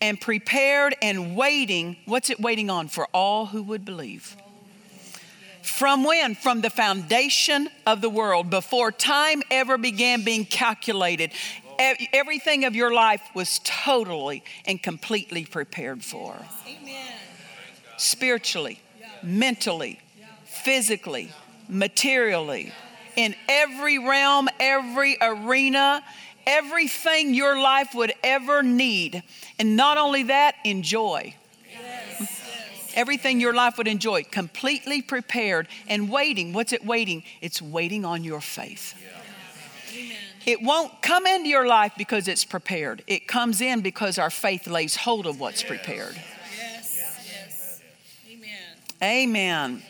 and 0.00 0.18
prepared 0.18 0.96
and 1.02 1.36
waiting. 1.36 1.98
What's 2.06 2.30
it 2.30 2.40
waiting 2.40 2.70
on? 2.70 2.88
For 2.88 3.06
all 3.12 3.44
who 3.44 3.62
would 3.64 3.84
believe. 3.84 4.34
From 5.62 6.04
when? 6.04 6.34
From 6.34 6.62
the 6.62 6.70
foundation 6.70 7.68
of 7.86 8.00
the 8.00 8.08
world, 8.08 8.48
before 8.48 8.90
time 8.90 9.42
ever 9.50 9.76
began 9.76 10.24
being 10.24 10.46
calculated. 10.46 11.32
Everything 11.78 12.64
of 12.64 12.74
your 12.74 12.92
life 12.92 13.22
was 13.34 13.60
totally 13.62 14.42
and 14.66 14.82
completely 14.82 15.44
prepared 15.44 16.04
for. 16.04 16.36
Amen. 16.66 17.12
Spiritually, 17.96 18.80
mentally, 19.22 20.00
physically, 20.44 21.30
materially, 21.68 22.72
in 23.16 23.34
every 23.48 23.98
realm, 23.98 24.48
every 24.60 25.16
arena, 25.20 26.02
everything 26.46 27.34
your 27.34 27.60
life 27.60 27.94
would 27.94 28.12
ever 28.22 28.62
need. 28.62 29.22
And 29.58 29.76
not 29.76 29.98
only 29.98 30.24
that, 30.24 30.54
enjoy. 30.64 31.34
Everything 32.94 33.40
your 33.40 33.54
life 33.54 33.78
would 33.78 33.86
enjoy, 33.86 34.24
completely 34.24 35.02
prepared 35.02 35.68
and 35.86 36.10
waiting. 36.10 36.52
What's 36.52 36.72
it 36.72 36.84
waiting? 36.84 37.22
It's 37.40 37.62
waiting 37.62 38.04
on 38.04 38.24
your 38.24 38.40
faith. 38.40 38.94
It 40.48 40.62
won't 40.62 41.02
come 41.02 41.26
into 41.26 41.46
your 41.50 41.66
life 41.66 41.92
because 41.98 42.26
it's 42.26 42.46
prepared. 42.46 43.04
It 43.06 43.28
comes 43.28 43.60
in 43.60 43.82
because 43.82 44.18
our 44.18 44.30
faith 44.30 44.66
lays 44.66 44.96
hold 44.96 45.26
of 45.26 45.38
what's 45.38 45.62
prepared. 45.62 46.14
Yes. 46.56 47.20
Yes. 47.30 47.80
Amen. 48.26 48.62
Amen. 49.02 49.82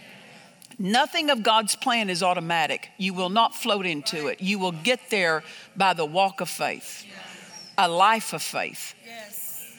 Nothing 0.77 1.31
of 1.31 1.45
God's 1.45 1.77
plan 1.77 2.11
is 2.11 2.25
automatic. 2.25 2.89
You 2.99 3.15
will 3.15 3.29
not 3.29 3.55
float 3.55 3.87
into 3.87 4.27
it. 4.27 4.41
You 4.41 4.59
will 4.59 4.73
get 4.73 4.99
there 5.11 5.45
by 5.77 5.93
the 5.93 6.05
walk 6.05 6.41
of 6.41 6.49
faith, 6.49 7.07
a 7.77 7.89
life 7.89 8.33
of 8.33 8.43
faith. 8.43 8.95
Yes. 9.07 9.77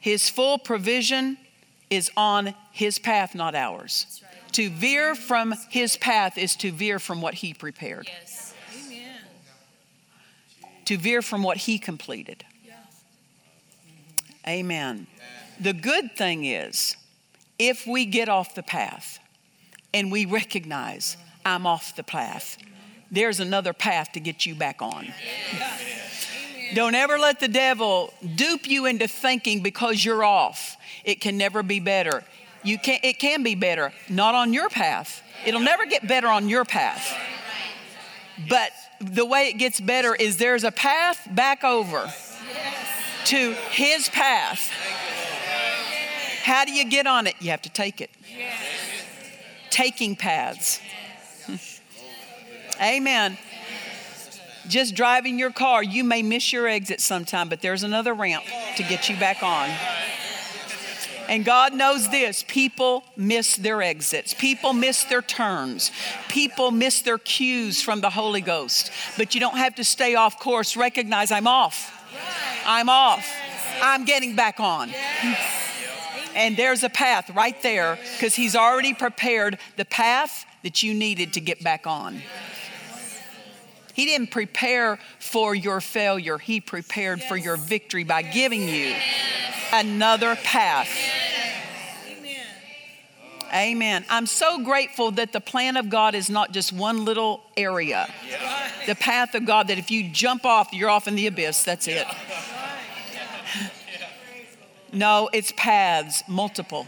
His 0.00 0.30
full 0.30 0.56
provision 0.56 1.36
is 1.90 2.10
on 2.16 2.54
His 2.72 2.98
path, 2.98 3.34
not 3.34 3.54
ours. 3.54 4.22
To 4.52 4.70
veer 4.70 5.14
from 5.14 5.54
His 5.68 5.98
path 5.98 6.38
is 6.38 6.56
to 6.56 6.72
veer 6.72 6.98
from 6.98 7.20
what 7.20 7.34
He 7.34 7.52
prepared, 7.52 8.08
Yes. 8.08 8.54
Amen. 10.86 10.96
to 10.98 11.02
veer 11.02 11.22
from 11.22 11.42
what 11.42 11.58
He 11.58 11.78
completed. 11.78 12.44
Yeah. 12.64 12.74
Amen. 14.48 15.06
The 15.60 15.72
good 15.72 16.16
thing 16.16 16.44
is, 16.44 16.96
if 17.58 17.86
we 17.86 18.04
get 18.06 18.28
off 18.28 18.54
the 18.54 18.62
path 18.62 19.18
and 19.94 20.12
we 20.12 20.26
recognize 20.26 21.16
I'm 21.44 21.66
off 21.66 21.96
the 21.96 22.02
path, 22.02 22.58
there's 23.10 23.40
another 23.40 23.72
path 23.72 24.12
to 24.12 24.20
get 24.20 24.46
you 24.46 24.54
back 24.54 24.82
on. 24.82 25.06
Don't 26.74 26.94
ever 26.94 27.18
let 27.18 27.40
the 27.40 27.48
devil 27.48 28.12
dupe 28.34 28.68
you 28.68 28.86
into 28.86 29.06
thinking 29.06 29.62
because 29.62 30.04
you're 30.04 30.24
off, 30.24 30.76
it 31.04 31.20
can 31.20 31.38
never 31.38 31.62
be 31.62 31.80
better. 31.80 32.24
You 32.64 32.78
can 32.78 32.98
it 33.04 33.20
can 33.20 33.44
be 33.44 33.54
better, 33.54 33.92
not 34.08 34.34
on 34.34 34.52
your 34.52 34.68
path. 34.68 35.22
It'll 35.46 35.60
never 35.60 35.86
get 35.86 36.08
better 36.08 36.26
on 36.26 36.48
your 36.48 36.64
path. 36.64 37.16
But 38.48 38.72
the 39.00 39.24
way 39.24 39.48
it 39.48 39.54
gets 39.54 39.80
better 39.80 40.14
is 40.14 40.36
there's 40.36 40.64
a 40.64 40.72
path 40.72 41.26
back 41.30 41.64
over 41.64 42.10
to 43.26 43.52
his 43.70 44.08
path. 44.08 44.70
How 46.42 46.64
do 46.64 46.72
you 46.72 46.84
get 46.84 47.06
on 47.06 47.26
it? 47.26 47.34
You 47.40 47.50
have 47.50 47.62
to 47.62 47.70
take 47.70 48.00
it. 48.00 48.10
Taking 49.70 50.14
paths. 50.16 50.80
Amen. 52.80 53.36
Just 54.68 54.94
driving 54.94 55.38
your 55.38 55.50
car, 55.50 55.82
you 55.82 56.02
may 56.02 56.22
miss 56.22 56.52
your 56.52 56.66
exit 56.66 57.00
sometime, 57.00 57.48
but 57.48 57.62
there's 57.62 57.82
another 57.82 58.14
ramp 58.14 58.44
to 58.76 58.82
get 58.82 59.08
you 59.08 59.16
back 59.16 59.42
on. 59.42 59.70
And 61.28 61.44
God 61.44 61.74
knows 61.74 62.08
this 62.08 62.44
people 62.46 63.04
miss 63.16 63.56
their 63.56 63.82
exits, 63.82 64.34
people 64.34 64.72
miss 64.72 65.04
their 65.04 65.22
turns, 65.22 65.90
people 66.28 66.70
miss 66.70 67.02
their 67.02 67.18
cues 67.18 67.82
from 67.82 68.00
the 68.00 68.10
Holy 68.10 68.40
Ghost. 68.40 68.90
But 69.16 69.34
you 69.34 69.40
don't 69.40 69.56
have 69.56 69.74
to 69.76 69.84
stay 69.84 70.14
off 70.14 70.38
course. 70.38 70.76
Recognize 70.76 71.30
I'm 71.30 71.46
off. 71.46 71.92
I'm 72.64 72.88
off. 72.88 73.28
I'm 73.82 74.04
getting 74.04 74.36
back 74.36 74.60
on. 74.60 74.90
And 76.34 76.56
there's 76.56 76.82
a 76.82 76.90
path 76.90 77.30
right 77.30 77.60
there 77.62 77.98
because 78.14 78.34
He's 78.34 78.54
already 78.54 78.94
prepared 78.94 79.58
the 79.76 79.84
path 79.84 80.44
that 80.62 80.82
you 80.82 80.94
needed 80.94 81.32
to 81.34 81.40
get 81.40 81.62
back 81.62 81.86
on. 81.86 82.20
He 83.94 84.04
didn't 84.04 84.30
prepare 84.30 84.98
for 85.18 85.54
your 85.54 85.80
failure, 85.80 86.36
He 86.36 86.60
prepared 86.60 87.22
for 87.22 87.36
your 87.36 87.56
victory 87.56 88.04
by 88.04 88.22
giving 88.22 88.68
you 88.68 88.94
another 89.72 90.36
path. 90.36 90.88
Amen. 93.52 94.04
I'm 94.10 94.26
so 94.26 94.62
grateful 94.62 95.12
that 95.12 95.32
the 95.32 95.40
plan 95.40 95.76
of 95.76 95.88
God 95.88 96.14
is 96.14 96.28
not 96.28 96.52
just 96.52 96.72
one 96.72 97.04
little 97.04 97.42
area. 97.56 98.12
The 98.86 98.94
path 98.94 99.34
of 99.34 99.46
God, 99.46 99.68
that 99.68 99.78
if 99.78 99.90
you 99.90 100.08
jump 100.10 100.44
off, 100.44 100.72
you're 100.72 100.90
off 100.90 101.06
in 101.08 101.14
the 101.14 101.26
abyss. 101.26 101.62
That's 101.64 101.86
it. 101.88 102.06
No, 104.92 105.28
it's 105.32 105.52
paths, 105.56 106.22
multiple. 106.28 106.86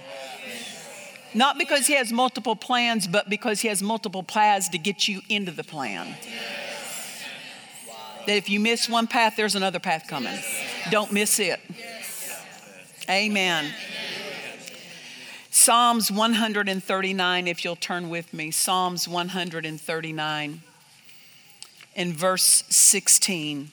Not 1.35 1.59
because 1.59 1.87
He 1.87 1.95
has 1.95 2.11
multiple 2.13 2.57
plans, 2.57 3.07
but 3.07 3.29
because 3.29 3.61
He 3.61 3.69
has 3.69 3.83
multiple 3.83 4.23
paths 4.23 4.69
to 4.71 4.79
get 4.79 5.07
you 5.09 5.21
into 5.29 5.53
the 5.53 5.65
plan. 5.65 6.15
That 8.27 8.37
if 8.37 8.49
you 8.49 8.61
miss 8.61 8.89
one 8.89 9.07
path, 9.07 9.35
there's 9.37 9.55
another 9.55 9.79
path 9.79 10.07
coming. 10.09 10.39
Don't 10.91 11.13
miss 11.13 11.39
it. 11.39 11.61
Amen. 13.09 13.73
Psalms 15.69 16.11
139, 16.11 17.47
if 17.47 17.63
you'll 17.63 17.77
turn 17.77 18.09
with 18.09 18.33
me. 18.33 18.51
Psalms 18.51 19.07
139 19.07 20.63
in 21.95 22.13
verse 22.15 22.65
16. 22.71 23.71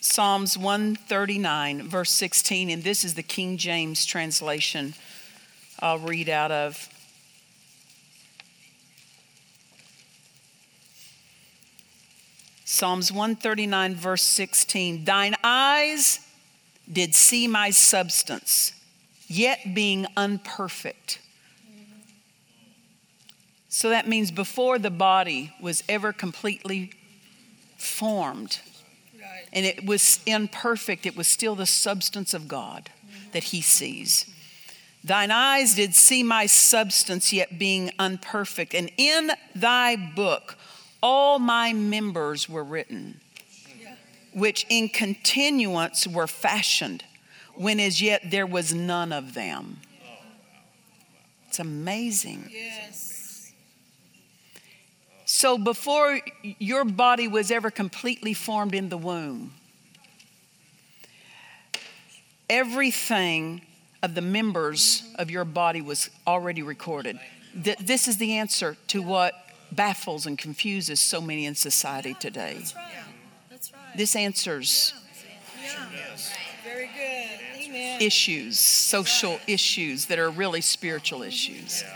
Psalms 0.00 0.56
139, 0.56 1.82
verse 1.86 2.10
16, 2.10 2.70
and 2.70 2.82
this 2.82 3.04
is 3.04 3.12
the 3.12 3.22
King 3.22 3.58
James 3.58 4.06
translation 4.06 4.94
I'll 5.80 5.98
read 5.98 6.30
out 6.30 6.50
of. 6.50 6.88
Psalms 12.64 13.12
139, 13.12 13.94
verse 13.94 14.22
16 14.22 15.04
Thine 15.04 15.34
eyes 15.44 16.23
did 16.90 17.14
see 17.14 17.46
my 17.46 17.70
substance, 17.70 18.72
yet 19.26 19.74
being 19.74 20.06
unperfect. 20.16 21.18
So 23.68 23.88
that 23.90 24.06
means 24.06 24.30
before 24.30 24.78
the 24.78 24.90
body 24.90 25.52
was 25.60 25.82
ever 25.88 26.12
completely 26.12 26.92
formed 27.76 28.60
Right. 29.20 29.48
and 29.52 29.66
it 29.66 29.84
was 29.84 30.20
imperfect, 30.26 31.06
it 31.06 31.16
was 31.16 31.26
still 31.26 31.54
the 31.54 31.66
substance 31.66 32.34
of 32.34 32.46
God 32.46 32.90
that 33.32 33.44
he 33.44 33.62
sees. 33.62 34.26
Thine 35.02 35.30
eyes 35.30 35.74
did 35.74 35.94
see 35.94 36.22
my 36.22 36.46
substance, 36.46 37.32
yet 37.32 37.58
being 37.58 37.90
unperfect, 37.98 38.74
and 38.74 38.90
in 38.96 39.32
thy 39.54 39.96
book 39.96 40.56
all 41.02 41.38
my 41.38 41.72
members 41.74 42.48
were 42.48 42.64
written, 42.64 43.20
which 44.34 44.66
in 44.68 44.88
continuance 44.88 46.06
were 46.06 46.26
fashioned, 46.26 47.04
when 47.54 47.78
as 47.80 48.02
yet 48.02 48.22
there 48.30 48.46
was 48.46 48.74
none 48.74 49.12
of 49.12 49.34
them. 49.34 49.78
It's 51.48 51.60
amazing. 51.60 52.50
Yes. 52.52 53.52
So 55.24 55.56
before 55.56 56.20
your 56.58 56.84
body 56.84 57.28
was 57.28 57.50
ever 57.50 57.70
completely 57.70 58.34
formed 58.34 58.74
in 58.74 58.88
the 58.88 58.98
womb, 58.98 59.52
everything 62.50 63.62
of 64.02 64.14
the 64.14 64.20
members 64.20 65.02
of 65.14 65.30
your 65.30 65.44
body 65.44 65.80
was 65.80 66.10
already 66.26 66.62
recorded. 66.62 67.18
Th- 67.62 67.78
This 67.78 68.06
is 68.08 68.16
the 68.18 68.36
answer 68.36 68.76
to 68.88 69.00
what 69.00 69.32
baffles 69.72 70.26
and 70.26 70.36
confuses 70.36 71.00
so 71.00 71.20
many 71.20 71.46
in 71.46 71.54
society 71.54 72.14
today. 72.14 72.58
Right. 72.76 73.03
This 73.96 74.16
answers 74.16 74.92
Very 76.64 76.88
good. 76.88 77.66
Amen. 77.66 78.00
issues, 78.00 78.58
social 78.58 79.38
issues 79.46 80.06
that 80.06 80.18
are 80.18 80.30
really 80.30 80.60
spiritual 80.60 81.22
issues. 81.22 81.82
They 81.82 81.88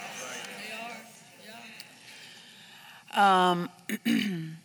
are. 3.12 3.16
Yeah. 3.16 3.50
Um, 3.50 3.70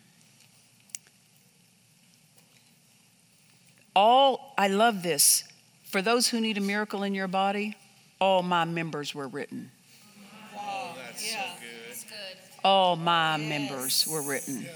all, 3.96 4.54
I 4.56 4.68
love 4.68 5.02
this. 5.02 5.44
For 5.84 6.02
those 6.02 6.28
who 6.28 6.40
need 6.40 6.58
a 6.58 6.60
miracle 6.60 7.02
in 7.02 7.14
your 7.14 7.28
body, 7.28 7.76
all 8.20 8.42
my 8.42 8.64
members 8.64 9.14
were 9.14 9.28
written. 9.28 9.70
Yeah. 10.54 11.54
It's 11.90 12.04
good. 12.04 12.14
All 12.64 12.96
my 12.96 13.36
members 13.36 14.06
were 14.06 14.22
written. 14.22 14.66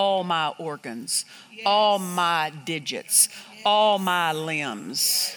All 0.00 0.24
my 0.24 0.48
organs, 0.56 1.26
all 1.66 1.98
my 1.98 2.50
digits, 2.64 3.28
all 3.66 3.98
my 3.98 4.32
limbs, 4.32 5.36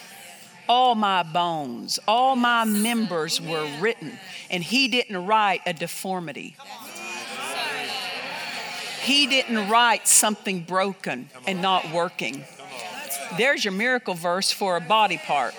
all 0.66 0.94
my 0.94 1.22
bones, 1.22 1.98
all 2.08 2.34
my 2.34 2.64
members 2.64 3.42
were 3.42 3.68
written. 3.78 4.18
And 4.48 4.64
he 4.64 4.88
didn't 4.88 5.26
write 5.26 5.60
a 5.66 5.74
deformity. 5.74 6.56
He 9.02 9.26
didn't 9.26 9.68
write 9.68 10.08
something 10.08 10.62
broken 10.62 11.28
and 11.46 11.60
not 11.60 11.92
working. 11.92 12.42
There's 13.36 13.66
your 13.66 13.74
miracle 13.74 14.14
verse 14.14 14.50
for 14.50 14.78
a 14.78 14.80
body 14.80 15.18
part. 15.18 15.54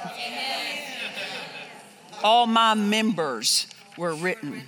All 2.24 2.48
my 2.48 2.74
members 2.74 3.68
were 4.00 4.15
written. 4.15 4.63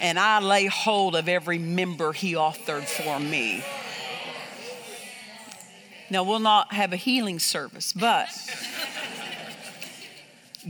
And 0.00 0.18
I 0.18 0.40
lay 0.40 0.66
hold 0.66 1.16
of 1.16 1.28
every 1.28 1.58
member 1.58 2.12
he 2.12 2.34
authored 2.34 2.84
for 2.84 3.18
me. 3.18 3.64
Now, 6.10 6.22
we'll 6.24 6.38
not 6.38 6.72
have 6.72 6.92
a 6.92 6.96
healing 6.96 7.38
service, 7.38 7.92
but 7.92 8.28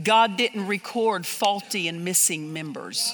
God 0.03 0.37
didn't 0.37 0.67
record 0.67 1.25
faulty 1.25 1.87
and 1.87 2.03
missing 2.03 2.51
members. 2.51 3.13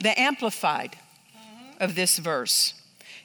The 0.00 0.18
Amplified 0.18 0.96
of 1.80 1.94
this 1.94 2.18
verse 2.18 2.74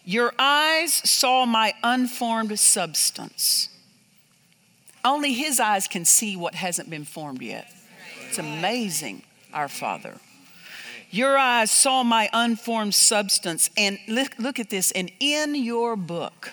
Your 0.03 0.33
eyes 0.37 0.93
saw 0.93 1.45
my 1.45 1.73
unformed 1.83 2.59
substance. 2.59 3.69
Only 5.05 5.33
His 5.33 5.59
eyes 5.59 5.87
can 5.87 6.05
see 6.05 6.35
what 6.35 6.55
hasn't 6.55 6.89
been 6.89 7.05
formed 7.05 7.41
yet. 7.41 7.71
It's 8.27 8.37
amazing, 8.37 9.23
our 9.53 9.67
Father. 9.67 10.15
Your 11.09 11.37
eyes 11.37 11.71
saw 11.71 12.03
my 12.03 12.29
unformed 12.33 12.93
substance. 12.93 13.69
And 13.77 13.97
look, 14.07 14.37
look 14.37 14.59
at 14.59 14.69
this. 14.69 14.91
And 14.91 15.11
in 15.19 15.55
your 15.55 15.95
book, 15.95 16.51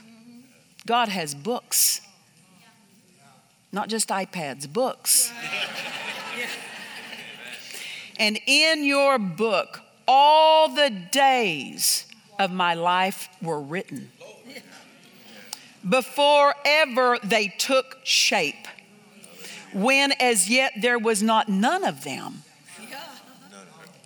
God 0.86 1.08
has 1.08 1.34
books, 1.34 2.00
not 3.72 3.88
just 3.88 4.08
iPads, 4.10 4.72
books. 4.72 5.32
And 8.18 8.38
in 8.46 8.84
your 8.84 9.18
book, 9.18 9.80
all 10.06 10.68
the 10.68 10.90
days 11.10 12.06
of 12.38 12.52
my 12.52 12.74
life 12.74 13.28
were 13.42 13.60
written. 13.60 14.12
Before 15.88 16.54
ever 16.64 17.18
they 17.22 17.48
took 17.58 17.98
shape, 18.04 18.68
when 19.72 20.12
as 20.12 20.48
yet 20.48 20.72
there 20.80 20.98
was 20.98 21.22
not 21.22 21.48
none 21.48 21.84
of 21.84 22.04
them. 22.04 22.44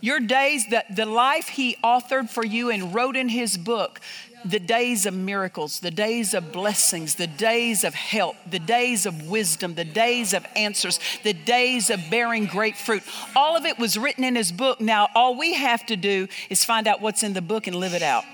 Your 0.00 0.20
days, 0.20 0.68
that 0.70 0.94
the 0.94 1.06
life 1.06 1.48
He 1.48 1.76
authored 1.82 2.30
for 2.30 2.44
you 2.44 2.70
and 2.70 2.94
wrote 2.94 3.16
in 3.16 3.28
His 3.28 3.56
book, 3.56 4.00
the 4.44 4.60
days 4.60 5.04
of 5.04 5.14
miracles, 5.14 5.80
the 5.80 5.90
days 5.90 6.32
of 6.32 6.52
blessings, 6.52 7.16
the 7.16 7.26
days 7.26 7.82
of 7.82 7.94
help, 7.94 8.36
the 8.48 8.58
days 8.58 9.04
of 9.06 9.28
wisdom, 9.28 9.74
the 9.74 9.84
days 9.84 10.32
of 10.32 10.46
answers, 10.54 11.00
the 11.24 11.32
days 11.32 11.90
of 11.90 12.00
bearing 12.10 12.46
great 12.46 12.76
fruit. 12.76 13.02
All 13.34 13.56
of 13.56 13.64
it 13.64 13.78
was 13.78 13.98
written 13.98 14.24
in 14.24 14.36
His 14.36 14.52
book. 14.52 14.80
Now, 14.80 15.08
all 15.14 15.36
we 15.36 15.54
have 15.54 15.84
to 15.86 15.96
do 15.96 16.28
is 16.50 16.64
find 16.64 16.86
out 16.86 17.00
what's 17.00 17.22
in 17.22 17.32
the 17.32 17.42
book 17.42 17.66
and 17.66 17.76
live 17.76 17.94
it 17.94 18.02
out. 18.02 18.24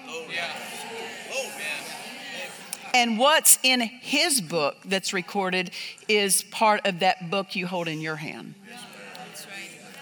And 2.93 3.19
what's 3.19 3.59
in 3.63 3.81
His 3.81 4.41
book 4.41 4.77
that's 4.85 5.13
recorded 5.13 5.71
is 6.07 6.43
part 6.43 6.87
of 6.87 7.01
that 7.01 7.31
book 7.31 7.57
you 7.57 7.67
hold 7.67 7.89
in 7.89 8.01
your 8.01 8.17
hand. 8.17 8.55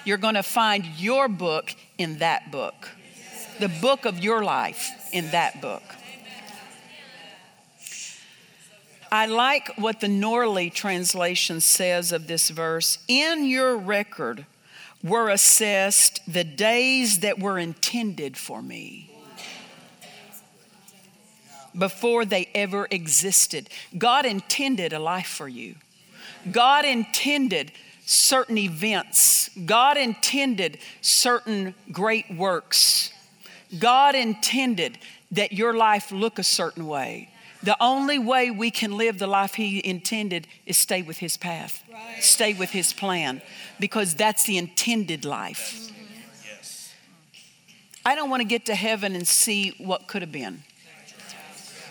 You're 0.04 0.18
going 0.18 0.34
to 0.34 0.42
find 0.42 0.84
your 0.98 1.28
book 1.28 1.74
in 1.98 2.18
that 2.18 2.50
book, 2.50 2.88
the 3.60 3.68
book 3.68 4.04
of 4.04 4.18
your 4.18 4.42
life 4.42 4.90
in 5.12 5.30
that 5.30 5.60
book. 5.60 5.82
I 9.12 9.26
like 9.26 9.70
what 9.76 10.00
the 10.00 10.08
Norlie 10.08 10.70
translation 10.70 11.60
says 11.60 12.12
of 12.12 12.26
this 12.26 12.48
verse. 12.48 12.98
In 13.08 13.46
your 13.46 13.76
record 13.76 14.46
were 15.04 15.28
assessed 15.28 16.20
the 16.26 16.44
days 16.44 17.18
that 17.20 17.38
were 17.38 17.58
intended 17.58 18.36
for 18.36 18.62
me 18.62 19.10
before 21.78 22.24
they 22.24 22.48
ever 22.54 22.86
existed. 22.90 23.68
God 23.96 24.24
intended 24.24 24.92
a 24.92 24.98
life 24.98 25.26
for 25.26 25.48
you. 25.48 25.76
God 26.50 26.84
intended 26.84 27.72
certain 28.04 28.58
events. 28.58 29.50
God 29.64 29.96
intended 29.96 30.78
certain 31.00 31.74
great 31.90 32.34
works. 32.34 33.12
God 33.78 34.14
intended 34.14 34.98
that 35.30 35.52
your 35.52 35.74
life 35.74 36.12
look 36.12 36.38
a 36.38 36.42
certain 36.42 36.86
way. 36.86 37.30
The 37.62 37.76
only 37.80 38.18
way 38.18 38.50
we 38.50 38.70
can 38.70 38.96
live 38.96 39.18
the 39.18 39.28
life 39.28 39.54
He 39.54 39.80
intended 39.86 40.48
is 40.66 40.76
stay 40.76 41.02
with 41.02 41.18
His 41.18 41.36
path, 41.36 41.84
right. 41.92 42.22
stay 42.22 42.54
with 42.54 42.70
His 42.70 42.92
plan, 42.92 43.40
because 43.78 44.16
that's 44.16 44.44
the 44.44 44.58
intended 44.58 45.24
life. 45.24 45.90
Yes. 46.44 46.92
I 48.04 48.16
don't 48.16 48.30
want 48.30 48.40
to 48.40 48.48
get 48.48 48.66
to 48.66 48.74
heaven 48.74 49.14
and 49.14 49.26
see 49.26 49.74
what 49.78 50.08
could 50.08 50.22
have 50.22 50.32
been. 50.32 50.64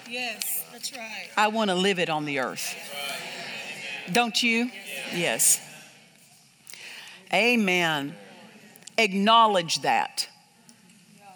Yes, 0.09 0.65
that's 0.73 0.91
right. 0.91 1.29
I 1.37 1.47
want 1.47 1.69
to 1.69 1.75
live 1.75 1.99
it 1.99 2.09
on 2.09 2.25
the 2.25 2.39
earth. 2.39 2.75
Don't 4.11 4.43
you? 4.43 4.69
Yes. 5.15 5.61
Amen. 7.33 8.15
Acknowledge 8.97 9.81
that. 9.81 10.27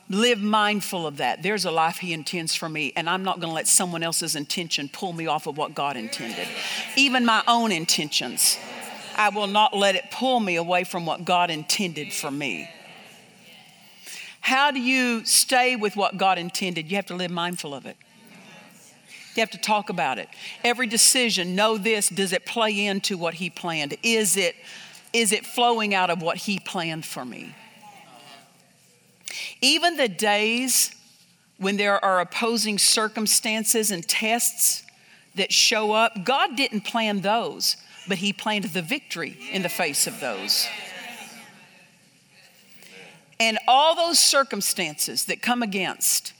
Live 0.07 0.39
mindful 0.39 1.07
of 1.07 1.17
that. 1.17 1.41
There's 1.41 1.65
a 1.65 1.71
life 1.71 1.97
He 1.97 2.13
intends 2.13 2.53
for 2.53 2.69
me, 2.69 2.93
and 2.95 3.09
I'm 3.09 3.23
not 3.23 3.39
going 3.39 3.49
to 3.49 3.55
let 3.55 3.67
someone 3.67 4.03
else's 4.03 4.35
intention 4.35 4.87
pull 4.87 5.13
me 5.13 5.25
off 5.25 5.47
of 5.47 5.57
what 5.57 5.73
God 5.73 5.97
intended. 5.97 6.47
Even 6.95 7.25
my 7.25 7.43
own 7.47 7.71
intentions, 7.71 8.59
I 9.15 9.29
will 9.29 9.47
not 9.47 9.75
let 9.75 9.95
it 9.95 10.11
pull 10.11 10.39
me 10.39 10.57
away 10.57 10.83
from 10.83 11.07
what 11.07 11.25
God 11.25 11.49
intended 11.49 12.13
for 12.13 12.29
me. 12.29 12.69
How 14.41 14.69
do 14.69 14.79
you 14.79 15.25
stay 15.25 15.75
with 15.75 15.95
what 15.95 16.17
God 16.17 16.37
intended? 16.37 16.91
You 16.91 16.97
have 16.97 17.07
to 17.07 17.15
live 17.15 17.31
mindful 17.31 17.73
of 17.73 17.87
it. 17.87 17.97
You 19.35 19.41
have 19.41 19.49
to 19.51 19.57
talk 19.57 19.89
about 19.89 20.19
it. 20.19 20.29
Every 20.63 20.85
decision, 20.85 21.55
know 21.55 21.79
this 21.79 22.09
does 22.09 22.31
it 22.31 22.45
play 22.45 22.85
into 22.85 23.17
what 23.17 23.33
He 23.33 23.49
planned? 23.49 23.97
Is 24.03 24.37
it 24.37 24.55
is 25.15 25.31
it 25.31 25.45
flowing 25.45 25.95
out 25.95 26.09
of 26.09 26.21
what 26.21 26.35
He 26.35 26.59
planned 26.59 27.05
for 27.05 27.23
me? 27.23 27.55
Even 29.61 29.95
the 29.95 30.09
days 30.09 30.93
when 31.57 31.77
there 31.77 32.03
are 32.03 32.19
opposing 32.19 32.77
circumstances 32.77 33.91
and 33.91 34.05
tests 34.05 34.83
that 35.35 35.53
show 35.53 35.93
up, 35.93 36.25
God 36.25 36.57
didn't 36.57 36.81
plan 36.81 37.21
those, 37.21 37.77
but 38.09 38.17
He 38.17 38.33
planned 38.33 38.65
the 38.65 38.81
victory 38.81 39.37
in 39.53 39.61
the 39.61 39.69
face 39.69 40.05
of 40.05 40.19
those. 40.19 40.67
And 43.39 43.57
all 43.69 43.95
those 43.95 44.19
circumstances 44.19 45.25
that 45.25 45.41
come 45.41 45.63
against, 45.63 46.33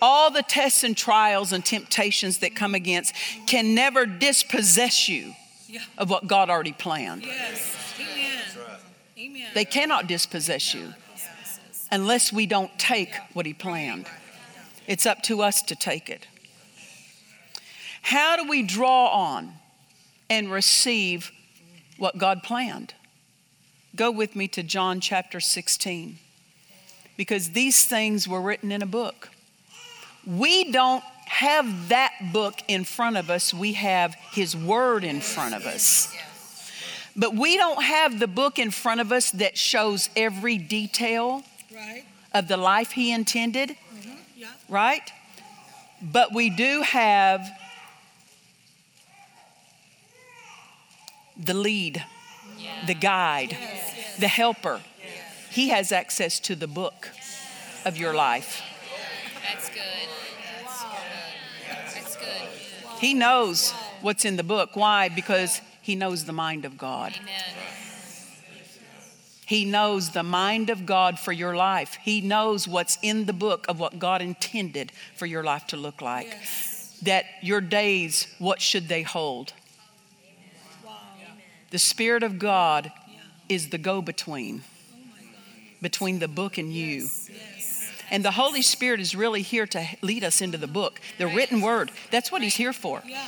all 0.00 0.30
the 0.30 0.42
tests 0.42 0.84
and 0.84 0.96
trials 0.96 1.52
and 1.52 1.62
temptations 1.62 2.38
that 2.38 2.56
come 2.56 2.74
against, 2.74 3.14
can 3.46 3.74
never 3.74 4.06
dispossess 4.06 5.06
you 5.06 5.34
of 5.98 6.08
what 6.08 6.26
God 6.26 6.48
already 6.48 6.72
planned. 6.72 7.24
Yes. 7.24 7.81
They 9.54 9.64
cannot 9.64 10.06
dispossess 10.06 10.74
you 10.74 10.94
unless 11.90 12.32
we 12.32 12.46
don't 12.46 12.76
take 12.78 13.14
what 13.34 13.46
He 13.46 13.54
planned. 13.54 14.06
It's 14.86 15.06
up 15.06 15.22
to 15.24 15.42
us 15.42 15.62
to 15.62 15.76
take 15.76 16.08
it. 16.08 16.26
How 18.02 18.36
do 18.36 18.48
we 18.48 18.62
draw 18.62 19.08
on 19.08 19.54
and 20.28 20.50
receive 20.50 21.30
what 21.98 22.18
God 22.18 22.42
planned? 22.42 22.94
Go 23.94 24.10
with 24.10 24.34
me 24.34 24.48
to 24.48 24.62
John 24.62 25.00
chapter 25.00 25.38
16 25.38 26.18
because 27.16 27.50
these 27.50 27.84
things 27.84 28.26
were 28.26 28.40
written 28.40 28.72
in 28.72 28.82
a 28.82 28.86
book. 28.86 29.28
We 30.26 30.72
don't 30.72 31.04
have 31.26 31.88
that 31.88 32.12
book 32.32 32.60
in 32.68 32.84
front 32.84 33.16
of 33.16 33.30
us, 33.30 33.54
we 33.54 33.74
have 33.74 34.14
His 34.32 34.56
Word 34.56 35.04
in 35.04 35.20
front 35.20 35.54
of 35.54 35.66
us. 35.66 36.14
But 37.14 37.34
we 37.34 37.56
don't 37.56 37.82
have 37.82 38.18
the 38.18 38.26
book 38.26 38.58
in 38.58 38.70
front 38.70 39.00
of 39.00 39.12
us 39.12 39.30
that 39.32 39.58
shows 39.58 40.08
every 40.16 40.56
detail 40.56 41.42
right. 41.74 42.04
of 42.32 42.48
the 42.48 42.56
life 42.56 42.92
he 42.92 43.12
intended, 43.12 43.70
mm-hmm. 43.70 44.12
yeah. 44.36 44.48
right? 44.68 45.10
But 46.00 46.32
we 46.32 46.48
do 46.48 46.82
have 46.82 47.46
the 51.36 51.54
lead, 51.54 52.04
yeah. 52.58 52.86
the 52.86 52.94
guide, 52.94 53.52
yes, 53.52 53.92
yes. 53.96 54.16
the 54.18 54.28
helper. 54.28 54.80
Yes. 55.00 55.48
He 55.50 55.68
has 55.68 55.92
access 55.92 56.40
to 56.40 56.54
the 56.54 56.66
book 56.66 57.10
of 57.84 57.96
your 57.96 58.14
life. 58.14 58.62
That's 59.46 59.68
good. 59.68 59.82
That's 60.66 60.82
good. 60.82 61.94
That's 61.94 62.16
good. 62.16 62.98
He 63.00 63.12
knows 63.12 63.72
what's 64.00 64.24
in 64.24 64.36
the 64.36 64.44
book. 64.44 64.76
Why? 64.76 65.08
Because 65.08 65.60
he 65.82 65.96
knows 65.96 66.24
the 66.24 66.32
mind 66.32 66.64
of 66.64 66.78
God. 66.78 67.12
Amen. 67.20 67.42
He 69.44 69.64
knows 69.64 70.10
the 70.10 70.22
mind 70.22 70.70
of 70.70 70.86
God 70.86 71.18
for 71.18 71.32
your 71.32 71.54
life. 71.54 71.98
He 72.00 72.20
knows 72.20 72.66
what's 72.66 72.96
in 73.02 73.26
the 73.26 73.32
book 73.32 73.66
of 73.68 73.78
what 73.78 73.98
God 73.98 74.22
intended 74.22 74.92
for 75.14 75.26
your 75.26 75.42
life 75.42 75.66
to 75.66 75.76
look 75.76 76.00
like. 76.00 76.28
Yes. 76.28 76.98
That 77.02 77.24
your 77.42 77.60
days, 77.60 78.32
what 78.38 78.62
should 78.62 78.88
they 78.88 79.02
hold? 79.02 79.52
Wow. 80.82 80.92
The 81.70 81.78
Spirit 81.78 82.22
of 82.22 82.38
God 82.38 82.92
yeah. 83.08 83.18
is 83.48 83.68
the 83.70 83.78
go 83.78 84.00
between, 84.00 84.62
oh 84.62 84.96
between 85.82 86.20
the 86.20 86.28
book 86.28 86.56
and 86.56 86.72
you. 86.72 87.02
Yes. 87.02 87.30
Yes. 87.30 87.92
And 88.10 88.24
the 88.24 88.30
Holy 88.30 88.62
Spirit 88.62 89.00
is 89.00 89.14
really 89.14 89.42
here 89.42 89.66
to 89.66 89.84
lead 90.00 90.22
us 90.22 90.40
into 90.40 90.56
the 90.56 90.66
book, 90.68 91.00
the 91.18 91.26
written 91.26 91.60
word. 91.60 91.90
That's 92.12 92.30
what 92.30 92.40
He's 92.40 92.54
here 92.54 92.72
for. 92.72 93.02
Yeah. 93.04 93.26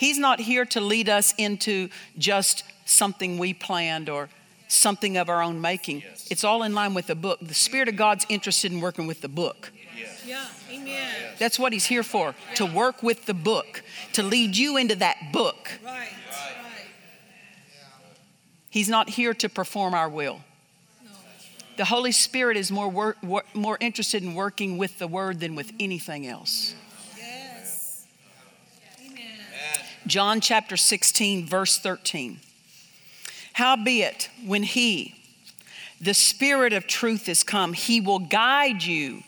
He's 0.00 0.18
not 0.18 0.40
here 0.40 0.64
to 0.64 0.80
lead 0.80 1.10
us 1.10 1.34
into 1.36 1.90
just 2.16 2.64
something 2.86 3.36
we 3.36 3.52
planned 3.52 4.08
or 4.08 4.30
something 4.66 5.18
of 5.18 5.28
our 5.28 5.42
own 5.42 5.60
making. 5.60 6.04
It's 6.30 6.42
all 6.42 6.62
in 6.62 6.74
line 6.74 6.94
with 6.94 7.08
the 7.08 7.14
book. 7.14 7.38
The 7.42 7.52
Spirit 7.52 7.86
of 7.86 7.96
God's 7.96 8.24
interested 8.30 8.72
in 8.72 8.80
working 8.80 9.06
with 9.06 9.20
the 9.20 9.28
book. 9.28 9.70
Yeah. 10.24 10.46
Amen. 10.70 11.12
That's 11.38 11.58
what 11.58 11.74
He's 11.74 11.84
here 11.84 12.02
for 12.02 12.34
to 12.54 12.64
work 12.64 13.02
with 13.02 13.26
the 13.26 13.34
book, 13.34 13.82
to 14.14 14.22
lead 14.22 14.56
you 14.56 14.78
into 14.78 14.96
that 14.96 15.16
book. 15.34 15.70
Right. 15.84 16.08
Right. 16.30 16.54
He's 18.70 18.88
not 18.88 19.10
here 19.10 19.34
to 19.34 19.50
perform 19.50 19.92
our 19.92 20.08
will. 20.08 20.40
No. 21.04 21.10
The 21.76 21.84
Holy 21.84 22.12
Spirit 22.12 22.56
is 22.56 22.70
more, 22.72 22.88
wor- 22.88 23.16
wor- 23.22 23.44
more 23.52 23.76
interested 23.80 24.22
in 24.22 24.34
working 24.34 24.78
with 24.78 24.98
the 24.98 25.08
Word 25.08 25.40
than 25.40 25.54
with 25.56 25.72
anything 25.78 26.26
else. 26.26 26.74
Yes. 27.18 28.06
Amen. 29.04 29.20
John 30.10 30.40
chapter 30.40 30.76
16, 30.76 31.46
verse 31.46 31.78
13. 31.78 32.40
Howbeit, 33.52 34.28
when 34.44 34.64
He, 34.64 35.14
the 36.00 36.14
Spirit 36.14 36.72
of 36.72 36.88
truth, 36.88 37.28
is 37.28 37.44
come, 37.44 37.74
He 37.74 38.00
will 38.00 38.18
guide 38.18 38.82
you 38.82 39.22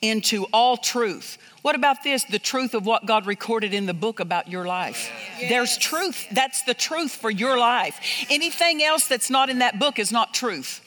into 0.00 0.46
all 0.52 0.76
truth. 0.76 1.38
What 1.62 1.76
about 1.76 2.02
this? 2.02 2.24
The 2.24 2.40
truth 2.40 2.74
of 2.74 2.84
what 2.84 3.06
God 3.06 3.26
recorded 3.26 3.72
in 3.72 3.86
the 3.86 3.94
book 3.94 4.18
about 4.18 4.48
your 4.48 4.66
life. 4.66 5.08
There's 5.48 5.78
truth. 5.78 6.26
That's 6.32 6.62
the 6.64 6.74
truth 6.74 7.12
for 7.12 7.30
your 7.30 7.56
life. 7.56 8.26
Anything 8.28 8.82
else 8.82 9.06
that's 9.06 9.30
not 9.30 9.50
in 9.50 9.60
that 9.60 9.78
book 9.78 10.00
is 10.00 10.10
not 10.10 10.34
truth. 10.34 10.80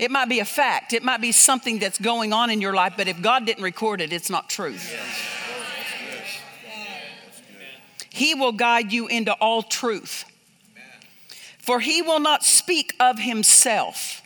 It 0.00 0.10
might 0.10 0.28
be 0.28 0.40
a 0.40 0.44
fact, 0.44 0.92
it 0.92 1.04
might 1.04 1.20
be 1.20 1.30
something 1.30 1.78
that's 1.78 2.00
going 2.00 2.32
on 2.32 2.50
in 2.50 2.60
your 2.60 2.74
life, 2.74 2.94
but 2.96 3.06
if 3.06 3.22
God 3.22 3.46
didn't 3.46 3.62
record 3.62 4.00
it, 4.00 4.12
it's 4.12 4.28
not 4.28 4.50
truth. 4.50 4.92
He 8.14 8.36
will 8.36 8.52
guide 8.52 8.92
you 8.92 9.08
into 9.08 9.32
all 9.32 9.60
truth. 9.60 10.24
For 11.58 11.80
he 11.80 12.00
will 12.00 12.20
not 12.20 12.44
speak 12.44 12.94
of 13.00 13.18
himself. 13.18 14.22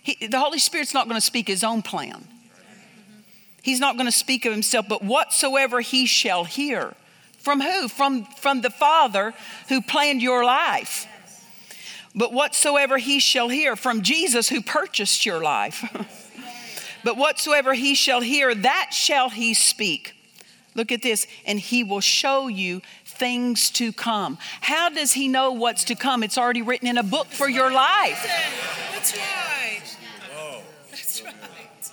He, 0.00 0.28
the 0.28 0.38
Holy 0.38 0.60
Spirit's 0.60 0.94
not 0.94 1.08
going 1.08 1.16
to 1.16 1.26
speak 1.26 1.48
his 1.48 1.64
own 1.64 1.82
plan. 1.82 2.28
He's 3.62 3.80
not 3.80 3.96
going 3.96 4.06
to 4.06 4.12
speak 4.12 4.44
of 4.44 4.52
himself, 4.52 4.86
but 4.88 5.02
whatsoever 5.02 5.80
he 5.80 6.06
shall 6.06 6.44
hear. 6.44 6.94
From 7.38 7.60
who? 7.60 7.88
From, 7.88 8.26
from 8.26 8.60
the 8.60 8.70
Father 8.70 9.34
who 9.68 9.82
planned 9.82 10.22
your 10.22 10.44
life. 10.44 11.08
But 12.14 12.32
whatsoever 12.32 12.96
he 12.96 13.18
shall 13.18 13.48
hear 13.48 13.74
from 13.74 14.02
Jesus 14.02 14.48
who 14.48 14.62
purchased 14.62 15.26
your 15.26 15.42
life. 15.42 15.82
but 17.02 17.16
whatsoever 17.16 17.74
he 17.74 17.96
shall 17.96 18.20
hear, 18.20 18.54
that 18.54 18.90
shall 18.92 19.30
he 19.30 19.52
speak. 19.52 20.15
Look 20.76 20.92
at 20.92 21.00
this, 21.02 21.26
and 21.46 21.58
he 21.58 21.82
will 21.82 22.00
show 22.00 22.48
you 22.48 22.82
things 23.04 23.70
to 23.70 23.92
come. 23.92 24.36
How 24.60 24.90
does 24.90 25.14
he 25.14 25.26
know 25.26 25.50
what's 25.50 25.84
to 25.84 25.94
come? 25.94 26.22
It's 26.22 26.36
already 26.36 26.60
written 26.60 26.86
in 26.86 26.98
a 26.98 27.02
book 27.02 27.28
for 27.28 27.48
your 27.48 27.72
life. 27.72 28.22
That's 28.92 29.16
right. 29.16 29.82
That's 30.90 31.22
right. 31.22 31.32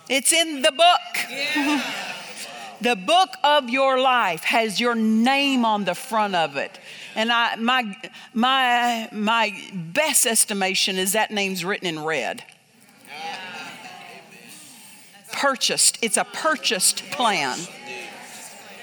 It's 0.10 0.34
in 0.34 0.62
the 0.62 0.72
book. 0.72 1.30
Yeah. 1.30 1.82
The 2.82 2.98
book 2.98 3.30
of 3.46 3.70
your 3.70 4.02
life 4.02 4.44
has 4.44 4.82
your 4.82 4.96
name 4.96 5.64
on 5.64 5.86
the 5.86 5.96
front 5.96 6.36
of 6.36 6.58
it. 6.58 6.78
And 7.16 7.32
I, 7.32 7.56
my, 7.56 7.96
my, 8.34 9.08
my 9.14 9.72
best 9.74 10.26
estimation 10.26 10.98
is 10.98 11.14
that 11.14 11.32
name's 11.32 11.64
written 11.64 11.88
in 11.88 12.04
red. 12.04 12.44
Purchased. 15.32 15.98
It's 16.02 16.18
a 16.18 16.26
purchased 16.26 17.10
plan 17.12 17.58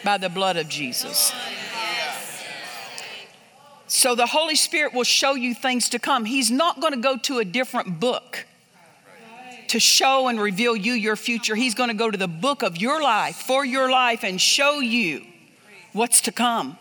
by 0.05 0.19
the 0.19 0.29
blood 0.29 0.57
of 0.57 0.69
Jesus. 0.69 1.33
So 3.87 4.15
the 4.15 4.27
Holy 4.27 4.55
Spirit 4.55 4.95
will 4.95 5.05
show 5.05 5.35
you 5.35 5.55
things 5.55 5.89
to 5.91 5.99
come. 5.99 6.25
He's 6.25 6.51
not 6.51 6.81
going 6.81 6.93
to 6.93 7.01
go 7.01 7.17
to 7.19 7.39
a 7.39 7.45
different 7.45 7.99
book 7.99 8.47
to 9.69 9.79
show 9.79 10.29
and 10.29 10.41
reveal 10.41 10.75
you 10.75 10.93
your 10.93 11.17
future. 11.17 11.55
He's 11.55 11.75
going 11.75 11.91
to 11.91 11.95
go 11.95 12.11
to 12.11 12.19
the 12.19 12.29
book 12.29 12.63
of 12.63 12.77
your 12.77 13.03
life 13.03 13.37
for 13.37 13.65
your 13.65 13.91
life 13.91 14.25
and 14.25 14.41
show 14.41 14.81
you 14.81 15.25
what's 15.93 16.21
to 16.23 16.33
come. 16.33 16.79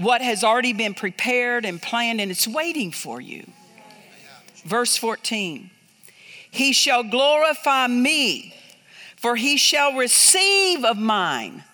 What 0.00 0.22
has 0.22 0.42
already 0.42 0.72
been 0.72 0.94
prepared 0.94 1.64
and 1.64 1.80
planned 1.80 2.20
and 2.20 2.30
it's 2.30 2.48
waiting 2.48 2.90
for 2.90 3.20
you. 3.20 3.46
Verse 4.64 4.96
14 4.96 5.70
He 6.50 6.72
shall 6.72 7.02
glorify 7.02 7.86
me, 7.86 8.54
for 9.16 9.36
he 9.36 9.56
shall 9.56 9.94
receive 9.94 10.84
of 10.84 10.96
mine. 10.96 11.64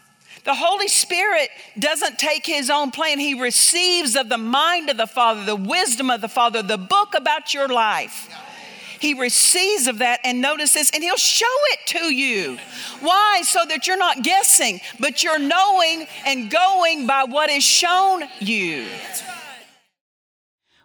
The 0.45 0.55
Holy 0.55 0.89
Spirit 0.89 1.51
doesn't 1.79 2.19
take 2.19 2.47
his 2.47 2.71
own 2.71 2.91
plan. 2.91 3.19
He 3.19 3.41
receives 3.41 4.17
of 4.17 4.29
the 4.29 4.39
mind 4.39 4.89
of 4.89 4.97
the 4.97 5.07
Father, 5.07 5.45
the 5.45 5.57
wisdom 5.57 6.11
of 6.11 6.21
the 6.21 6.29
Father, 6.29 6.63
the 6.63 6.79
book 6.79 7.15
about 7.15 7.53
your 7.53 7.69
life. 7.69 8.29
He 9.01 9.15
receives 9.15 9.87
of 9.87 9.99
that, 9.99 10.21
and 10.25 10.43
notice 10.43 10.75
this, 10.75 10.91
and 10.91 11.03
He'll 11.03 11.17
show 11.17 11.47
it 11.73 11.87
to 11.87 12.15
you. 12.15 12.59
Why? 13.01 13.41
So 13.43 13.61
that 13.67 13.87
you're 13.87 13.97
not 13.97 14.23
guessing, 14.23 14.81
but 15.01 15.25
you're 15.25 15.39
knowing 15.39 16.07
and 16.27 16.51
going 16.51 17.07
by 17.07 17.25
what 17.25 17.49
is 17.49 17.65
shown 17.65 18.25
you. 18.41 18.87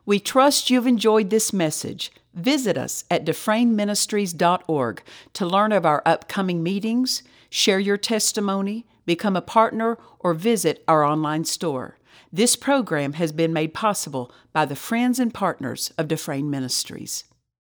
We 0.05 0.19
trust 0.19 0.69
you've 0.69 0.87
enjoyed 0.87 1.29
this 1.29 1.51
message. 1.51 2.11
Visit 2.33 2.77
us 2.77 3.03
at 3.11 3.25
dufresneministries.org 3.25 5.03
to 5.33 5.45
learn 5.45 5.71
of 5.73 5.85
our 5.85 6.01
upcoming 6.05 6.63
meetings, 6.63 7.21
share 7.49 7.79
your 7.79 7.97
testimony, 7.97 8.85
become 9.05 9.35
a 9.35 9.41
partner, 9.41 9.97
or 10.19 10.33
visit 10.33 10.83
our 10.87 11.03
online 11.03 11.45
store. 11.45 11.97
This 12.31 12.55
program 12.55 13.13
has 13.13 13.31
been 13.31 13.53
made 13.53 13.73
possible 13.73 14.31
by 14.51 14.65
the 14.65 14.75
friends 14.75 15.19
and 15.19 15.33
partners 15.33 15.93
of 15.97 16.07
Dufresne 16.07 16.49
Ministries. 16.49 17.23